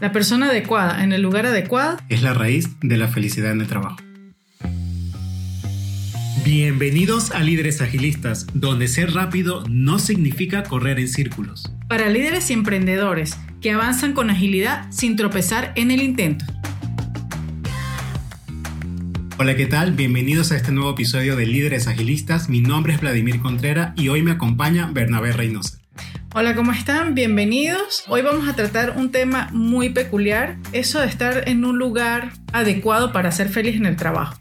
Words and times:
La 0.00 0.12
persona 0.12 0.46
adecuada 0.50 1.02
en 1.02 1.12
el 1.12 1.22
lugar 1.22 1.44
adecuado 1.46 1.98
es 2.08 2.22
la 2.22 2.32
raíz 2.32 2.68
de 2.80 2.96
la 2.96 3.08
felicidad 3.08 3.50
en 3.50 3.62
el 3.62 3.66
trabajo. 3.66 3.96
Bienvenidos 6.44 7.32
a 7.32 7.40
Líderes 7.40 7.80
Agilistas, 7.80 8.46
donde 8.54 8.86
ser 8.86 9.12
rápido 9.12 9.64
no 9.68 9.98
significa 9.98 10.62
correr 10.62 11.00
en 11.00 11.08
círculos. 11.08 11.72
Para 11.88 12.08
líderes 12.10 12.48
y 12.50 12.52
emprendedores 12.52 13.36
que 13.60 13.72
avanzan 13.72 14.12
con 14.12 14.30
agilidad 14.30 14.86
sin 14.90 15.16
tropezar 15.16 15.72
en 15.74 15.90
el 15.90 16.00
intento. 16.00 16.44
Hola, 19.36 19.56
¿qué 19.56 19.66
tal? 19.66 19.92
Bienvenidos 19.92 20.52
a 20.52 20.56
este 20.56 20.70
nuevo 20.70 20.92
episodio 20.92 21.34
de 21.34 21.46
Líderes 21.46 21.88
Agilistas. 21.88 22.48
Mi 22.48 22.60
nombre 22.60 22.94
es 22.94 23.00
Vladimir 23.00 23.40
Contreras 23.40 23.94
y 23.96 24.08
hoy 24.08 24.22
me 24.22 24.30
acompaña 24.30 24.90
Bernabé 24.92 25.32
Reynosa. 25.32 25.78
Hola, 26.40 26.54
¿cómo 26.54 26.70
están? 26.70 27.16
Bienvenidos. 27.16 28.04
Hoy 28.06 28.22
vamos 28.22 28.48
a 28.48 28.54
tratar 28.54 28.94
un 28.96 29.10
tema 29.10 29.48
muy 29.52 29.88
peculiar, 29.88 30.56
eso 30.72 31.00
de 31.00 31.08
estar 31.08 31.48
en 31.48 31.64
un 31.64 31.80
lugar 31.80 32.30
adecuado 32.52 33.12
para 33.12 33.32
ser 33.32 33.48
feliz 33.48 33.74
en 33.74 33.86
el 33.86 33.96
trabajo. 33.96 34.40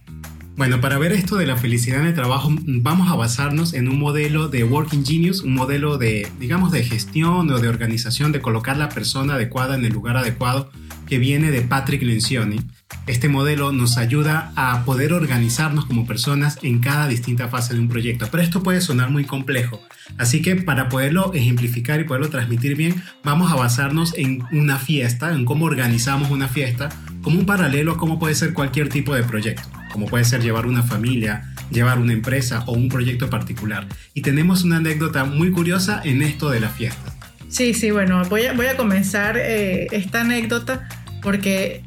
Bueno, 0.56 0.80
para 0.80 1.00
ver 1.00 1.12
esto 1.12 1.38
de 1.38 1.48
la 1.48 1.58
felicidad 1.58 2.02
en 2.02 2.06
el 2.06 2.14
trabajo, 2.14 2.52
vamos 2.52 3.10
a 3.10 3.16
basarnos 3.16 3.74
en 3.74 3.88
un 3.88 3.98
modelo 3.98 4.48
de 4.48 4.64
Working 4.64 5.08
Genius, 5.08 5.42
un 5.42 5.56
modelo 5.56 5.98
de, 5.98 6.28
digamos, 6.40 6.72
de 6.72 6.84
gestión 6.84 7.50
o 7.50 7.58
de 7.58 7.68
organización, 7.68 8.32
de 8.32 8.42
colocar 8.42 8.78
la 8.78 8.90
persona 8.90 9.34
adecuada 9.34 9.74
en 9.74 9.84
el 9.84 9.92
lugar 9.92 10.18
adecuado, 10.18 10.70
que 11.08 11.18
viene 11.18 11.52
de 11.52 11.62
Patrick 11.62 12.04
Lencioni. 12.04 12.60
Este 13.08 13.30
modelo 13.30 13.72
nos 13.72 13.98
ayuda 13.98 14.52
a 14.56 14.84
poder 14.84 15.14
organizarnos 15.14 15.86
como 15.86 16.06
personas 16.06 16.60
en 16.62 16.80
cada 16.80 17.08
distinta 17.08 17.48
fase 17.48 17.74
de 17.74 17.80
un 17.80 17.88
proyecto, 17.88 18.28
pero 18.30 18.44
esto 18.44 18.62
puede 18.62 18.82
sonar 18.82 19.10
muy 19.10 19.24
complejo. 19.24 19.82
Así 20.18 20.42
que 20.42 20.56
para 20.58 20.90
poderlo 20.90 21.34
ejemplificar 21.34 22.00
y 22.00 22.04
poderlo 22.04 22.30
transmitir 22.30 22.76
bien, 22.76 23.02
vamos 23.24 23.52
a 23.52 23.56
basarnos 23.56 24.14
en 24.18 24.44
una 24.52 24.78
fiesta, 24.78 25.34
en 25.34 25.46
cómo 25.46 25.66
organizamos 25.66 26.32
una 26.32 26.50
fiesta, 26.50 26.90
como 27.22 27.40
un 27.40 27.46
paralelo 27.46 27.94
a 27.94 27.98
cómo 27.98 28.20
puede 28.20 28.36
ser 28.36 28.54
cualquier 28.54 28.90
tipo 28.90 29.16
de 29.16 29.24
proyecto, 29.24 29.70
como 29.92 30.06
puede 30.06 30.26
ser 30.26 30.42
llevar 30.42 30.66
una 30.66 30.84
familia, 30.84 31.54
llevar 31.72 32.00
una 32.00 32.14
empresa 32.14 32.64
o 32.68 32.74
un 32.74 32.90
proyecto 32.90 33.30
particular. 33.30 33.88
Y 34.14 34.22
tenemos 34.22 34.64
una 34.64 34.78
anécdota 34.78 35.24
muy 35.24 35.52
curiosa 35.52 36.02
en 36.04 36.22
esto 36.22 36.50
de 36.50 36.60
la 36.60 36.70
fiesta. 36.70 37.17
Sí, 37.58 37.74
sí, 37.74 37.90
bueno, 37.90 38.22
voy 38.30 38.44
a, 38.44 38.54
voy 38.54 38.68
a 38.68 38.78
comenzar 38.78 39.36
eh, 39.36 39.88
esta 39.92 40.22
anécdota 40.22 40.88
porque 41.24 41.82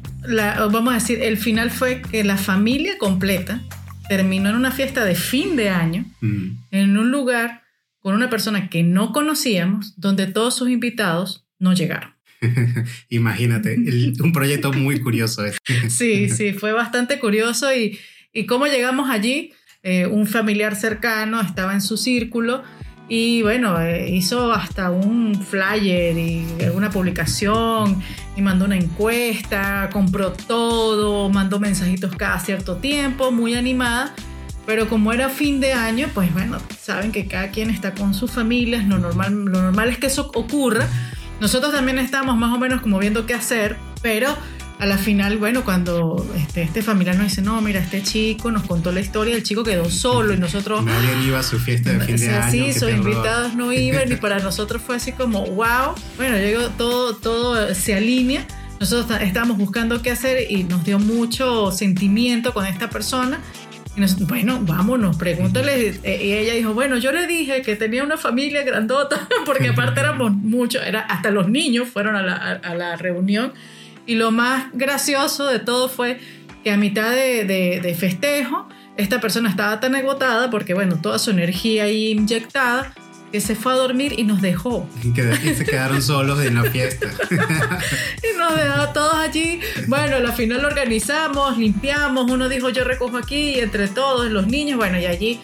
vamos 0.69 0.91
a 0.91 0.95
decir, 0.95 1.19
el 1.21 1.37
final 1.37 1.71
fue 1.71 2.01
que 2.01 2.25
la 2.25 2.35
familia 2.35 2.97
completa 2.97 3.63
terminó 4.09 4.49
en 4.49 4.57
una 4.57 4.71
fiesta 4.71 5.05
de 5.05 5.15
fin 5.15 5.55
de 5.55 5.69
año, 5.69 6.03
mm. 6.19 6.47
en 6.71 6.97
un 6.97 7.09
lugar 7.09 7.61
con 7.99 8.15
una 8.15 8.29
persona 8.29 8.69
que 8.69 8.83
no 8.83 9.13
conocíamos, 9.13 9.93
donde 9.95 10.27
todos 10.27 10.57
sus 10.57 10.69
invitados 10.69 11.47
no 11.57 11.71
llegaron. 11.71 12.15
Imagínate, 13.07 13.77
un 14.21 14.33
proyecto 14.33 14.73
muy 14.73 14.99
curioso. 14.99 15.43
sí, 15.87 16.27
sí, 16.27 16.51
fue 16.51 16.73
bastante 16.73 17.17
curioso 17.17 17.73
y, 17.73 17.97
y 18.33 18.45
cómo 18.45 18.65
llegamos 18.67 19.09
allí. 19.09 19.53
Eh, 19.83 20.05
un 20.05 20.27
familiar 20.27 20.75
cercano 20.75 21.39
estaba 21.39 21.73
en 21.73 21.81
su 21.81 21.95
círculo 21.95 22.61
y 23.13 23.41
bueno, 23.41 23.77
eh, 23.81 24.09
hizo 24.09 24.53
hasta 24.53 24.89
un 24.89 25.35
flyer 25.35 26.17
y 26.17 26.47
una 26.73 26.89
publicación 26.89 28.01
y 28.37 28.41
mandó 28.41 28.63
una 28.63 28.77
encuesta, 28.77 29.89
compró 29.91 30.31
todo, 30.31 31.29
mandó 31.29 31.59
mensajitos 31.59 32.15
cada 32.15 32.39
cierto 32.39 32.77
tiempo, 32.77 33.33
muy 33.33 33.55
animada. 33.55 34.15
Pero 34.65 34.87
como 34.87 35.11
era 35.11 35.27
fin 35.27 35.59
de 35.59 35.73
año, 35.73 36.07
pues 36.13 36.31
bueno, 36.31 36.57
saben 36.79 37.11
que 37.11 37.27
cada 37.27 37.51
quien 37.51 37.69
está 37.69 37.93
con 37.93 38.13
sus 38.13 38.31
familias, 38.31 38.87
lo 38.87 38.97
normal, 38.97 39.43
lo 39.43 39.61
normal 39.61 39.89
es 39.89 39.97
que 39.97 40.07
eso 40.07 40.31
ocurra. 40.33 40.87
Nosotros 41.41 41.73
también 41.73 41.99
estamos 41.99 42.37
más 42.37 42.55
o 42.55 42.59
menos 42.59 42.81
como 42.81 42.97
viendo 42.97 43.25
qué 43.25 43.33
hacer, 43.33 43.75
pero 44.01 44.37
a 44.81 44.87
la 44.87 44.97
final, 44.97 45.37
bueno, 45.37 45.63
cuando 45.63 46.27
este, 46.35 46.63
este, 46.63 46.81
familiar 46.81 47.15
nos 47.15 47.25
dice, 47.25 47.43
no, 47.43 47.61
mira, 47.61 47.79
este 47.79 48.01
chico 48.01 48.51
nos 48.51 48.63
contó 48.63 48.91
la 48.91 48.99
historia, 48.99 49.35
el 49.35 49.43
chico 49.43 49.63
quedó 49.63 49.87
solo 49.91 50.33
y 50.33 50.37
nosotros... 50.37 50.83
Nadie 50.85 51.23
iba 51.23 51.37
a 51.37 51.43
su 51.43 51.59
fiesta 51.59 51.93
de 51.93 51.99
fin 51.99 52.17
de 52.17 52.29
año. 52.31 52.51
Sí, 52.51 52.73
sus 52.73 52.89
invitados 52.89 53.53
no 53.53 53.71
iban 53.71 54.11
y 54.11 54.15
para 54.15 54.39
nosotros 54.39 54.81
fue 54.81 54.95
así 54.95 55.11
como, 55.11 55.45
wow, 55.45 55.93
bueno, 56.17 56.35
llegó 56.37 56.69
todo, 56.69 57.15
todo 57.15 57.75
se 57.75 57.93
alinea. 57.93 58.43
Nosotros 58.79 59.21
estábamos 59.21 59.59
buscando 59.59 60.01
qué 60.01 60.09
hacer 60.09 60.49
y 60.49 60.63
nos 60.63 60.83
dio 60.83 60.97
mucho 60.97 61.71
sentimiento 61.71 62.51
con 62.51 62.65
esta 62.65 62.89
persona. 62.89 63.39
Y 63.95 64.01
nos, 64.01 64.17
bueno, 64.25 64.61
vámonos, 64.63 65.15
pregúntale. 65.15 65.99
Eh, 66.01 66.21
y 66.25 66.31
ella 66.31 66.55
dijo, 66.55 66.73
bueno, 66.73 66.97
yo 66.97 67.11
le 67.11 67.27
dije 67.27 67.61
que 67.61 67.75
tenía 67.75 68.03
una 68.03 68.17
familia 68.17 68.63
grandota, 68.63 69.27
porque 69.45 69.67
aparte 69.69 69.99
éramos 69.99 70.31
muchos, 70.31 70.81
era, 70.83 71.01
hasta 71.01 71.29
los 71.29 71.49
niños 71.49 71.87
fueron 71.87 72.15
a 72.15 72.23
la, 72.23 72.35
a 72.35 72.73
la 72.73 72.95
reunión. 72.95 73.53
Y 74.11 74.15
lo 74.15 74.29
más 74.29 74.65
gracioso 74.73 75.47
de 75.47 75.59
todo 75.59 75.87
fue 75.87 76.19
que 76.65 76.71
a 76.71 76.75
mitad 76.75 77.11
de, 77.11 77.95
festejo, 77.97 78.67
esta 78.97 79.21
persona 79.21 79.49
estaba 79.49 79.79
tan 79.79 79.95
agotada 79.95 80.49
porque, 80.49 80.73
bueno, 80.73 80.99
toda 81.01 81.17
su 81.17 81.31
energía 81.31 81.85
ahí 81.85 82.11
inyectada, 82.11 82.93
que 83.31 83.39
se 83.39 83.55
fue 83.55 83.71
a 83.71 83.77
dormir 83.77 84.15
y 84.17 84.25
nos 84.25 84.41
dejó. 84.41 84.85
Y, 85.01 85.17
se 85.53 85.63
quedaron 85.63 86.01
solos 86.01 86.43
en 86.43 86.55
la 86.55 86.65
fiesta. 86.65 87.07
y 87.09 88.37
nos 88.37 88.53
dejó 88.53 88.89
todos 88.89 89.13
allí. 89.13 89.61
Bueno, 89.87 90.17
al 90.17 90.33
final 90.33 90.61
lo 90.61 90.67
organizamos, 90.67 91.57
limpiamos, 91.57 92.29
uno 92.29 92.49
dijo 92.49 92.67
yo 92.67 92.83
recojo 92.83 93.15
aquí, 93.15 93.51
y 93.51 93.59
entre 93.61 93.87
todos, 93.87 94.29
los 94.29 94.45
niños, 94.45 94.75
bueno, 94.75 94.99
y 94.99 95.05
allí 95.05 95.39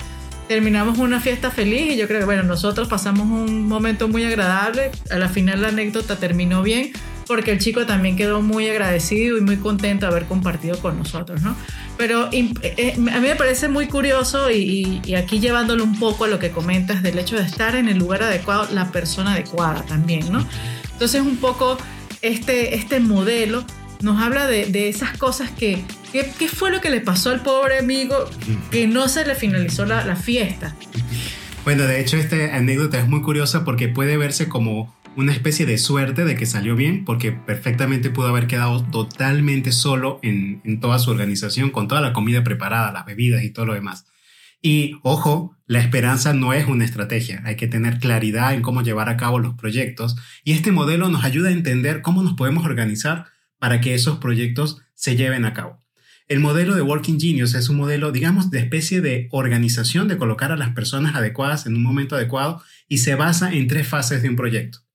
terminamos 0.50 0.97
una 0.97 1.22
fiesta 1.22 1.51
feliz 1.51 1.94
y 1.94 1.95
yo 1.95 2.06
creo 2.07 2.19
que, 2.19 2.25
bueno, 2.25 2.44
nosotros 2.44 2.89
pasamos 2.89 3.27
un 3.27 3.66
momento 3.66 4.09
muy 4.09 4.25
agradable. 4.25 4.91
A 5.09 5.16
la 5.16 5.29
final 5.29 5.61
la 5.61 5.69
anécdota 5.69 6.17
terminó 6.17 6.63
bien 6.63 6.91
porque 7.27 7.51
el 7.51 7.59
chico 7.59 7.85
también 7.85 8.15
quedó 8.15 8.41
muy 8.41 8.69
agradecido 8.69 9.38
y 9.38 9.41
muy 9.41 9.57
contento 9.57 10.05
de 10.05 10.11
haber 10.11 10.25
compartido 10.25 10.79
con 10.79 10.97
nosotros, 10.97 11.41
¿no? 11.41 11.55
Pero 11.97 12.29
eh, 12.31 12.53
eh, 12.61 12.93
a 12.95 13.19
mí 13.19 13.27
me 13.27 13.35
parece 13.35 13.67
muy 13.67 13.88
curioso 13.88 14.49
y, 14.49 15.01
aquí 15.15 15.39
llevándolo 15.39 15.83
un 15.83 15.99
poco 15.99 16.25
a 16.25 16.27
lo 16.27 16.39
que 16.39 16.51
comentas 16.51 17.03
del 17.03 17.19
hecho 17.19 17.35
de 17.35 17.43
estar 17.43 17.75
en 17.75 17.89
el 17.89 17.97
lugar 17.97 18.23
adecuado, 18.23 18.67
la 18.73 18.91
persona 18.91 19.33
adecuada 19.33 19.83
también, 19.83 20.31
¿no? 20.31 20.47
Entonces 20.93 21.21
un 21.21 21.38
poco 21.38 21.77
este, 22.21 22.75
este 22.75 22.99
modelo 22.99 23.65
nos 24.01 24.21
habla 24.21 24.47
de, 24.47 24.89
esas 24.89 25.17
cosas 25.17 25.49
que, 25.51 25.83
¿Qué 26.11 26.47
fue 26.47 26.71
lo 26.71 26.81
que 26.81 26.89
le 26.89 27.01
pasó 27.01 27.31
al 27.31 27.41
pobre 27.41 27.77
amigo 27.79 28.15
que 28.71 28.88
no 28.88 29.07
se 29.07 29.25
le 29.25 29.35
finalizó 29.35 29.85
la, 29.85 30.05
la 30.05 30.15
fiesta? 30.15 30.75
Bueno, 31.67 31.83
de 31.83 31.99
hecho, 31.99 32.15
esta 32.15 32.55
anécdota 32.55 32.97
es 32.97 33.09
muy 33.09 33.21
curiosa 33.21 33.65
porque 33.65 33.89
puede 33.89 34.15
verse 34.15 34.47
como 34.47 34.95
una 35.17 35.31
especie 35.31 35.66
de 35.66 35.79
suerte 35.79 36.25
de 36.25 36.35
que 36.35 36.45
salió 36.45 36.75
bien, 36.75 37.03
porque 37.03 37.31
perfectamente 37.31 38.11
pudo 38.11 38.28
haber 38.28 38.45
quedado 38.45 38.83
totalmente 38.83 39.72
solo 39.72 40.19
en, 40.22 40.79
toda 40.79 41.00
su 41.00 41.09
organización, 41.09 41.72
con 41.72 41.88
toda 41.88 42.01
la 42.01 42.13
comida 42.13 42.44
preparada, 42.44 42.91
las 42.91 43.05
bebidas 43.05 43.44
y 43.44 43.50
todo 43.50 43.66
lo 43.66 43.73
demás. 43.73 44.06
Y 44.61 45.00
ojo, 45.01 45.57
la 45.66 45.79
esperanza 45.79 46.33
no 46.33 46.53
es 46.53 46.67
una 46.67 46.85
estrategia, 46.85 47.41
hay 47.45 47.56
que 47.56 47.67
tener 47.67 47.97
claridad 47.97 48.53
en 48.53 48.61
cómo 48.61 48.83
llevar 48.83 49.09
a 49.09 49.17
cabo 49.17 49.39
los 49.39 49.56
proyectos 49.56 50.16
y 50.44 50.51
este 50.51 50.72
modelo 50.72 51.09
nos 51.09 51.23
ayuda 51.23 51.50
a 51.50 51.53
entender 51.53 52.03
cómo 52.03 52.22
nos 52.22 52.33
podemos 52.33 52.63
organizar 52.66 53.25
para 53.57 53.81
que 53.81 53.95
esos 53.95 54.19
proyectos 54.19 54.83
se 54.94 55.16
lleven 55.16 55.45
a 55.45 55.53
cabo. 55.53 55.83
El 56.27 56.41
modelo 56.41 56.75
de 56.75 56.83
Working 56.83 57.19
Genius 57.19 57.56
es 57.56 57.69
un 57.69 57.77
modelo, 57.77 58.11
digamos, 58.11 58.51
de 58.51 58.59
especie 58.59 59.01
de 59.01 59.29
organización 59.31 60.07
de 60.07 60.17
colocar 60.17 60.51
a 60.51 60.57
las 60.57 60.75
personas 60.75 61.16
adecuadas 61.16 61.66
en 61.66 61.75
un 61.75 61.81
momento 61.81 62.16
adecuado 62.16 62.61
y 62.88 63.00
se 63.00 63.16
basa 63.16 63.51
en 63.51 63.67
tres 63.67 63.88
fases 63.88 64.22
de 64.22 64.29
un 64.29 64.35
proyecto. 64.35 64.87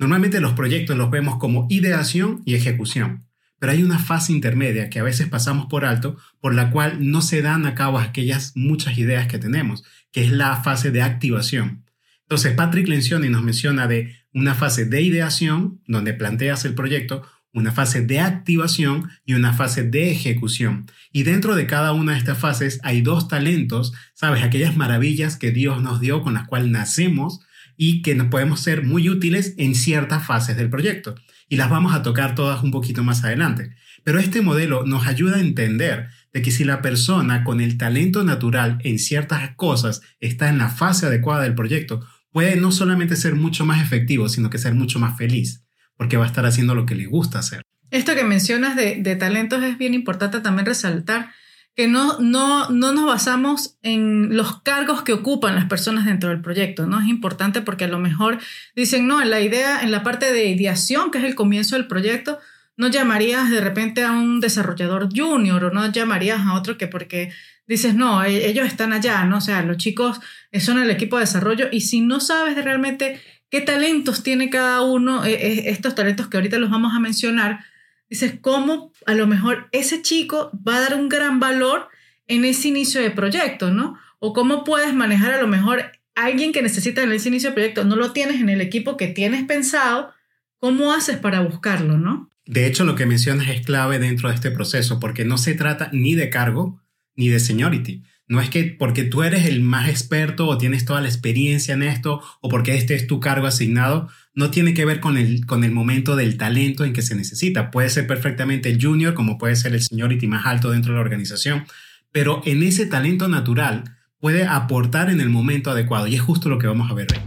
Normalmente 0.00 0.40
los 0.40 0.54
proyectos 0.54 0.96
los 0.96 1.10
vemos 1.10 1.36
como 1.36 1.66
ideación 1.68 2.42
y 2.46 2.54
ejecución, 2.54 3.26
pero 3.58 3.72
hay 3.72 3.82
una 3.82 3.98
fase 3.98 4.32
intermedia 4.32 4.88
que 4.88 4.98
a 4.98 5.02
veces 5.02 5.28
pasamos 5.28 5.66
por 5.66 5.84
alto, 5.84 6.16
por 6.40 6.54
la 6.54 6.70
cual 6.70 7.10
no 7.10 7.20
se 7.20 7.42
dan 7.42 7.66
a 7.66 7.74
cabo 7.74 7.98
aquellas 7.98 8.52
muchas 8.56 8.96
ideas 8.96 9.26
que 9.26 9.38
tenemos, 9.38 9.84
que 10.10 10.24
es 10.24 10.32
la 10.32 10.56
fase 10.62 10.90
de 10.90 11.02
activación. 11.02 11.84
Entonces, 12.22 12.54
Patrick 12.54 12.88
Lencioni 12.88 13.28
nos 13.28 13.42
menciona 13.42 13.86
de 13.86 14.16
una 14.32 14.54
fase 14.54 14.86
de 14.86 15.02
ideación, 15.02 15.82
donde 15.86 16.14
planteas 16.14 16.64
el 16.64 16.74
proyecto, 16.74 17.22
una 17.52 17.70
fase 17.70 18.00
de 18.00 18.20
activación 18.20 19.10
y 19.26 19.34
una 19.34 19.52
fase 19.52 19.82
de 19.82 20.12
ejecución. 20.12 20.86
Y 21.12 21.24
dentro 21.24 21.56
de 21.56 21.66
cada 21.66 21.92
una 21.92 22.12
de 22.12 22.18
estas 22.18 22.38
fases 22.38 22.80
hay 22.84 23.02
dos 23.02 23.28
talentos, 23.28 23.92
¿sabes? 24.14 24.42
Aquellas 24.42 24.78
maravillas 24.78 25.36
que 25.36 25.50
Dios 25.50 25.82
nos 25.82 26.00
dio 26.00 26.22
con 26.22 26.32
las 26.32 26.46
cuales 26.48 26.70
nacemos 26.70 27.40
y 27.82 28.02
que 28.02 28.14
nos 28.14 28.26
podemos 28.26 28.60
ser 28.60 28.84
muy 28.84 29.08
útiles 29.08 29.54
en 29.56 29.74
ciertas 29.74 30.26
fases 30.26 30.54
del 30.54 30.68
proyecto. 30.68 31.14
Y 31.48 31.56
las 31.56 31.70
vamos 31.70 31.94
a 31.94 32.02
tocar 32.02 32.34
todas 32.34 32.62
un 32.62 32.70
poquito 32.70 33.02
más 33.02 33.24
adelante. 33.24 33.74
Pero 34.04 34.18
este 34.18 34.42
modelo 34.42 34.84
nos 34.84 35.06
ayuda 35.06 35.38
a 35.38 35.40
entender 35.40 36.08
de 36.34 36.42
que 36.42 36.50
si 36.50 36.64
la 36.64 36.82
persona 36.82 37.42
con 37.42 37.58
el 37.58 37.78
talento 37.78 38.22
natural 38.22 38.76
en 38.84 38.98
ciertas 38.98 39.56
cosas 39.56 40.02
está 40.20 40.50
en 40.50 40.58
la 40.58 40.68
fase 40.68 41.06
adecuada 41.06 41.44
del 41.44 41.54
proyecto, 41.54 42.06
puede 42.30 42.56
no 42.56 42.70
solamente 42.70 43.16
ser 43.16 43.34
mucho 43.34 43.64
más 43.64 43.82
efectivo, 43.82 44.28
sino 44.28 44.50
que 44.50 44.58
ser 44.58 44.74
mucho 44.74 44.98
más 44.98 45.16
feliz, 45.16 45.64
porque 45.96 46.18
va 46.18 46.24
a 46.24 46.28
estar 46.28 46.44
haciendo 46.44 46.74
lo 46.74 46.84
que 46.84 46.96
le 46.96 47.06
gusta 47.06 47.38
hacer. 47.38 47.62
Esto 47.90 48.14
que 48.14 48.24
mencionas 48.24 48.76
de, 48.76 48.96
de 48.96 49.16
talentos 49.16 49.62
es 49.62 49.78
bien 49.78 49.94
importante 49.94 50.40
también 50.40 50.66
resaltar 50.66 51.30
que 51.76 51.88
no, 51.88 52.18
no, 52.18 52.68
no 52.70 52.92
nos 52.92 53.06
basamos 53.06 53.78
en 53.82 54.36
los 54.36 54.60
cargos 54.62 55.02
que 55.02 55.12
ocupan 55.12 55.54
las 55.54 55.66
personas 55.66 56.04
dentro 56.04 56.30
del 56.30 56.40
proyecto, 56.40 56.86
¿no? 56.86 57.00
Es 57.00 57.08
importante 57.08 57.62
porque 57.62 57.84
a 57.84 57.88
lo 57.88 57.98
mejor 57.98 58.38
dicen, 58.74 59.06
no, 59.06 59.22
en 59.22 59.30
la 59.30 59.40
idea, 59.40 59.80
en 59.82 59.90
la 59.90 60.02
parte 60.02 60.32
de 60.32 60.46
ideación, 60.46 61.10
que 61.10 61.18
es 61.18 61.24
el 61.24 61.34
comienzo 61.34 61.76
del 61.76 61.86
proyecto, 61.86 62.38
no 62.76 62.88
llamarías 62.88 63.50
de 63.50 63.60
repente 63.60 64.02
a 64.02 64.12
un 64.12 64.40
desarrollador 64.40 65.08
junior 65.14 65.64
o 65.64 65.70
no 65.70 65.90
llamarías 65.92 66.40
a 66.40 66.54
otro 66.54 66.78
que 66.78 66.86
porque 66.86 67.30
dices, 67.66 67.94
no, 67.94 68.24
e-, 68.24 68.48
ellos 68.48 68.66
están 68.66 68.92
allá, 68.92 69.24
¿no? 69.24 69.36
O 69.38 69.40
sea, 69.40 69.62
los 69.62 69.76
chicos 69.76 70.20
son 70.58 70.82
el 70.82 70.90
equipo 70.90 71.16
de 71.16 71.24
desarrollo 71.24 71.68
y 71.70 71.82
si 71.82 72.00
no 72.00 72.20
sabes 72.20 72.62
realmente 72.62 73.20
qué 73.50 73.60
talentos 73.60 74.22
tiene 74.22 74.50
cada 74.50 74.82
uno, 74.82 75.24
e-, 75.24 75.34
e-, 75.34 75.70
estos 75.70 75.94
talentos 75.94 76.28
que 76.28 76.36
ahorita 76.36 76.58
los 76.58 76.70
vamos 76.70 76.94
a 76.94 77.00
mencionar, 77.00 77.64
dices, 78.10 78.34
¿cómo 78.40 78.92
a 79.06 79.14
lo 79.14 79.26
mejor 79.26 79.68
ese 79.72 80.02
chico 80.02 80.50
va 80.66 80.76
a 80.76 80.80
dar 80.80 80.94
un 80.96 81.08
gran 81.08 81.40
valor 81.40 81.88
en 82.26 82.44
ese 82.44 82.68
inicio 82.68 83.00
de 83.00 83.10
proyecto, 83.10 83.72
¿no? 83.72 83.98
O 84.18 84.32
cómo 84.32 84.64
puedes 84.64 84.92
manejar 84.92 85.32
a 85.32 85.40
lo 85.40 85.48
mejor 85.48 85.92
alguien 86.14 86.52
que 86.52 86.62
necesita 86.62 87.02
en 87.02 87.12
ese 87.12 87.28
inicio 87.28 87.50
de 87.50 87.54
proyecto, 87.54 87.84
no 87.84 87.96
lo 87.96 88.12
tienes 88.12 88.40
en 88.40 88.48
el 88.48 88.60
equipo 88.60 88.96
que 88.96 89.06
tienes 89.06 89.44
pensado, 89.44 90.12
¿cómo 90.58 90.92
haces 90.92 91.16
para 91.16 91.40
buscarlo, 91.40 91.96
¿no? 91.96 92.28
De 92.44 92.66
hecho, 92.66 92.84
lo 92.84 92.96
que 92.96 93.06
mencionas 93.06 93.48
es 93.48 93.64
clave 93.64 93.98
dentro 93.98 94.28
de 94.28 94.34
este 94.34 94.50
proceso, 94.50 94.98
porque 94.98 95.24
no 95.24 95.38
se 95.38 95.54
trata 95.54 95.88
ni 95.92 96.14
de 96.14 96.30
cargo 96.30 96.82
ni 97.14 97.28
de 97.28 97.38
seniority. 97.38 98.02
No 98.30 98.40
es 98.40 98.48
que 98.48 98.62
porque 98.78 99.02
tú 99.02 99.24
eres 99.24 99.44
el 99.46 99.60
más 99.60 99.88
experto 99.88 100.46
o 100.46 100.56
tienes 100.56 100.84
toda 100.84 101.00
la 101.00 101.08
experiencia 101.08 101.74
en 101.74 101.82
esto 101.82 102.22
o 102.40 102.48
porque 102.48 102.76
este 102.76 102.94
es 102.94 103.08
tu 103.08 103.18
cargo 103.18 103.48
asignado, 103.48 104.08
no 104.34 104.52
tiene 104.52 104.72
que 104.72 104.84
ver 104.84 105.00
con 105.00 105.18
el, 105.18 105.46
con 105.46 105.64
el 105.64 105.72
momento 105.72 106.14
del 106.14 106.36
talento 106.36 106.84
en 106.84 106.92
que 106.92 107.02
se 107.02 107.16
necesita. 107.16 107.72
Puede 107.72 107.90
ser 107.90 108.06
perfectamente 108.06 108.70
el 108.70 108.80
junior 108.80 109.14
como 109.14 109.36
puede 109.36 109.56
ser 109.56 109.74
el 109.74 109.82
seniority 109.82 110.28
más 110.28 110.46
alto 110.46 110.70
dentro 110.70 110.92
de 110.92 110.98
la 110.98 111.04
organización, 111.04 111.64
pero 112.12 112.40
en 112.44 112.62
ese 112.62 112.86
talento 112.86 113.26
natural 113.26 113.96
puede 114.20 114.46
aportar 114.46 115.10
en 115.10 115.20
el 115.20 115.28
momento 115.28 115.72
adecuado 115.72 116.06
y 116.06 116.14
es 116.14 116.20
justo 116.20 116.48
lo 116.48 116.60
que 116.60 116.68
vamos 116.68 116.88
a 116.88 116.94
ver 116.94 117.08
hoy. 117.12 117.18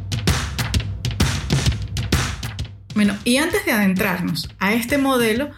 Bueno, 2.96 3.18
y 3.26 3.36
antes 3.36 3.66
de 3.66 3.74
adentrarnos 3.74 4.48
a 4.58 4.72
este 4.72 4.98
modelo, 4.98 5.52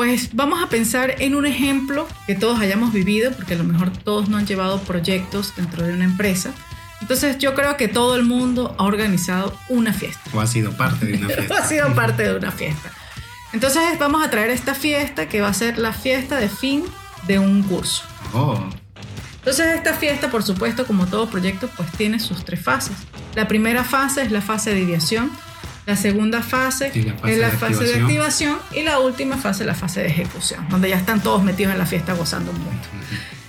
pues 0.00 0.30
vamos 0.32 0.62
a 0.62 0.70
pensar 0.70 1.16
en 1.18 1.34
un 1.34 1.44
ejemplo 1.44 2.08
que 2.26 2.34
todos 2.34 2.58
hayamos 2.58 2.90
vivido, 2.90 3.32
porque 3.32 3.52
a 3.52 3.58
lo 3.58 3.64
mejor 3.64 3.90
todos 3.90 4.30
no 4.30 4.38
han 4.38 4.46
llevado 4.46 4.80
proyectos 4.80 5.54
dentro 5.54 5.86
de 5.86 5.92
una 5.92 6.04
empresa. 6.04 6.54
Entonces 7.02 7.36
yo 7.36 7.54
creo 7.54 7.76
que 7.76 7.86
todo 7.86 8.16
el 8.16 8.24
mundo 8.24 8.74
ha 8.78 8.84
organizado 8.84 9.54
una 9.68 9.92
fiesta. 9.92 10.22
O 10.32 10.40
ha 10.40 10.46
sido 10.46 10.74
parte 10.74 11.04
de 11.04 11.18
una 11.18 11.28
fiesta. 11.34 11.54
o 11.54 11.58
ha 11.58 11.66
sido 11.66 11.94
parte 11.94 12.22
de 12.22 12.34
una 12.34 12.50
fiesta. 12.50 12.90
Entonces 13.52 13.82
vamos 13.98 14.24
a 14.24 14.30
traer 14.30 14.48
esta 14.48 14.74
fiesta 14.74 15.28
que 15.28 15.42
va 15.42 15.48
a 15.48 15.52
ser 15.52 15.76
la 15.76 15.92
fiesta 15.92 16.36
de 16.36 16.48
fin 16.48 16.82
de 17.26 17.38
un 17.38 17.62
curso. 17.62 18.02
Oh. 18.32 18.58
Entonces 19.40 19.66
esta 19.76 19.92
fiesta, 19.92 20.30
por 20.30 20.42
supuesto, 20.42 20.86
como 20.86 21.08
todo 21.08 21.28
proyecto, 21.28 21.68
pues 21.76 21.92
tiene 21.92 22.20
sus 22.20 22.42
tres 22.46 22.62
fases. 22.62 22.96
La 23.34 23.46
primera 23.48 23.84
fase 23.84 24.22
es 24.22 24.32
la 24.32 24.40
fase 24.40 24.72
de 24.72 24.80
ideación, 24.80 25.30
la 25.90 25.96
segunda 25.96 26.40
fase, 26.40 26.92
es 26.94 27.38
la 27.38 27.50
fase 27.50 27.82
de 27.82 27.94
activación 27.96 28.58
y 28.76 28.82
la 28.82 29.00
última 29.00 29.36
fase 29.36 29.64
es 29.64 29.66
la 29.66 29.74
fase 29.74 30.00
de 30.00 30.06
ejecución, 30.06 30.64
donde 30.68 30.88
ya 30.88 30.96
están 30.96 31.20
todos 31.20 31.42
metidos 31.42 31.72
en 31.72 31.80
la 31.80 31.86
fiesta 31.86 32.14
gozando 32.14 32.52
un 32.52 32.58
mundo. 32.58 32.80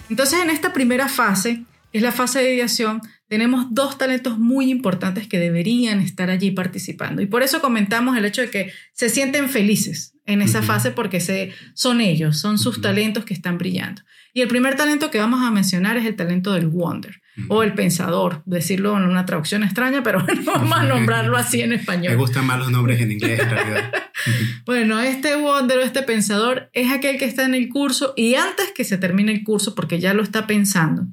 Entonces, 0.09 0.39
en 0.41 0.49
esta 0.49 0.73
primera 0.73 1.07
fase, 1.07 1.65
que 1.91 1.99
es 1.99 2.03
la 2.03 2.11
fase 2.11 2.39
de 2.39 2.55
ideación, 2.55 2.99
tenemos 3.27 3.67
dos 3.69 3.99
talentos 3.99 4.39
muy 4.39 4.71
importantes 4.71 5.27
que 5.27 5.37
deberían 5.37 5.99
estar 6.01 6.31
allí 6.31 6.49
participando. 6.49 7.21
Y 7.21 7.27
por 7.27 7.43
eso 7.43 7.61
comentamos 7.61 8.17
el 8.17 8.25
hecho 8.25 8.41
de 8.41 8.49
que 8.49 8.73
se 8.91 9.09
sienten 9.09 9.47
felices 9.47 10.15
en 10.25 10.41
esa 10.41 10.63
fase 10.63 10.89
porque 10.89 11.19
se, 11.19 11.51
son 11.75 12.01
ellos, 12.01 12.39
son 12.39 12.57
sus 12.57 12.81
talentos 12.81 13.23
que 13.23 13.35
están 13.35 13.59
brillando. 13.59 14.01
Y 14.33 14.41
el 14.41 14.47
primer 14.47 14.75
talento 14.75 15.11
que 15.11 15.19
vamos 15.19 15.43
a 15.43 15.51
mencionar 15.51 15.95
es 15.95 16.07
el 16.07 16.15
talento 16.15 16.53
del 16.53 16.69
wonder 16.69 17.20
o 17.47 17.63
el 17.63 17.73
pensador, 17.73 18.43
decirlo 18.45 18.97
en 18.97 19.03
una 19.03 19.25
traducción 19.25 19.63
extraña, 19.63 20.03
pero 20.03 20.25
vamos 20.45 20.77
a 20.77 20.83
nombrarlo 20.83 21.37
así 21.37 21.61
en 21.61 21.73
español. 21.73 22.13
Me 22.13 22.17
gustan 22.19 22.45
más 22.45 22.59
los 22.59 22.71
nombres 22.71 23.01
en 23.01 23.11
inglés 23.11 23.39
en 23.39 23.49
realidad. 23.49 23.91
bueno, 24.65 24.99
este 24.99 25.35
wonder 25.35 25.79
o 25.79 25.81
este 25.81 26.03
pensador 26.03 26.69
es 26.73 26.91
aquel 26.91 27.17
que 27.17 27.25
está 27.25 27.45
en 27.45 27.55
el 27.55 27.69
curso 27.69 28.13
y 28.15 28.35
antes 28.35 28.71
que 28.75 28.83
se 28.83 28.97
termine 28.97 29.31
el 29.31 29.43
curso, 29.43 29.75
porque 29.75 29.99
ya 29.99 30.13
lo 30.13 30.23
está 30.23 30.45
pensando, 30.47 31.07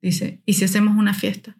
dice, 0.00 0.40
¿y 0.46 0.54
si 0.54 0.64
hacemos 0.64 0.96
una 0.96 1.14
fiesta? 1.14 1.56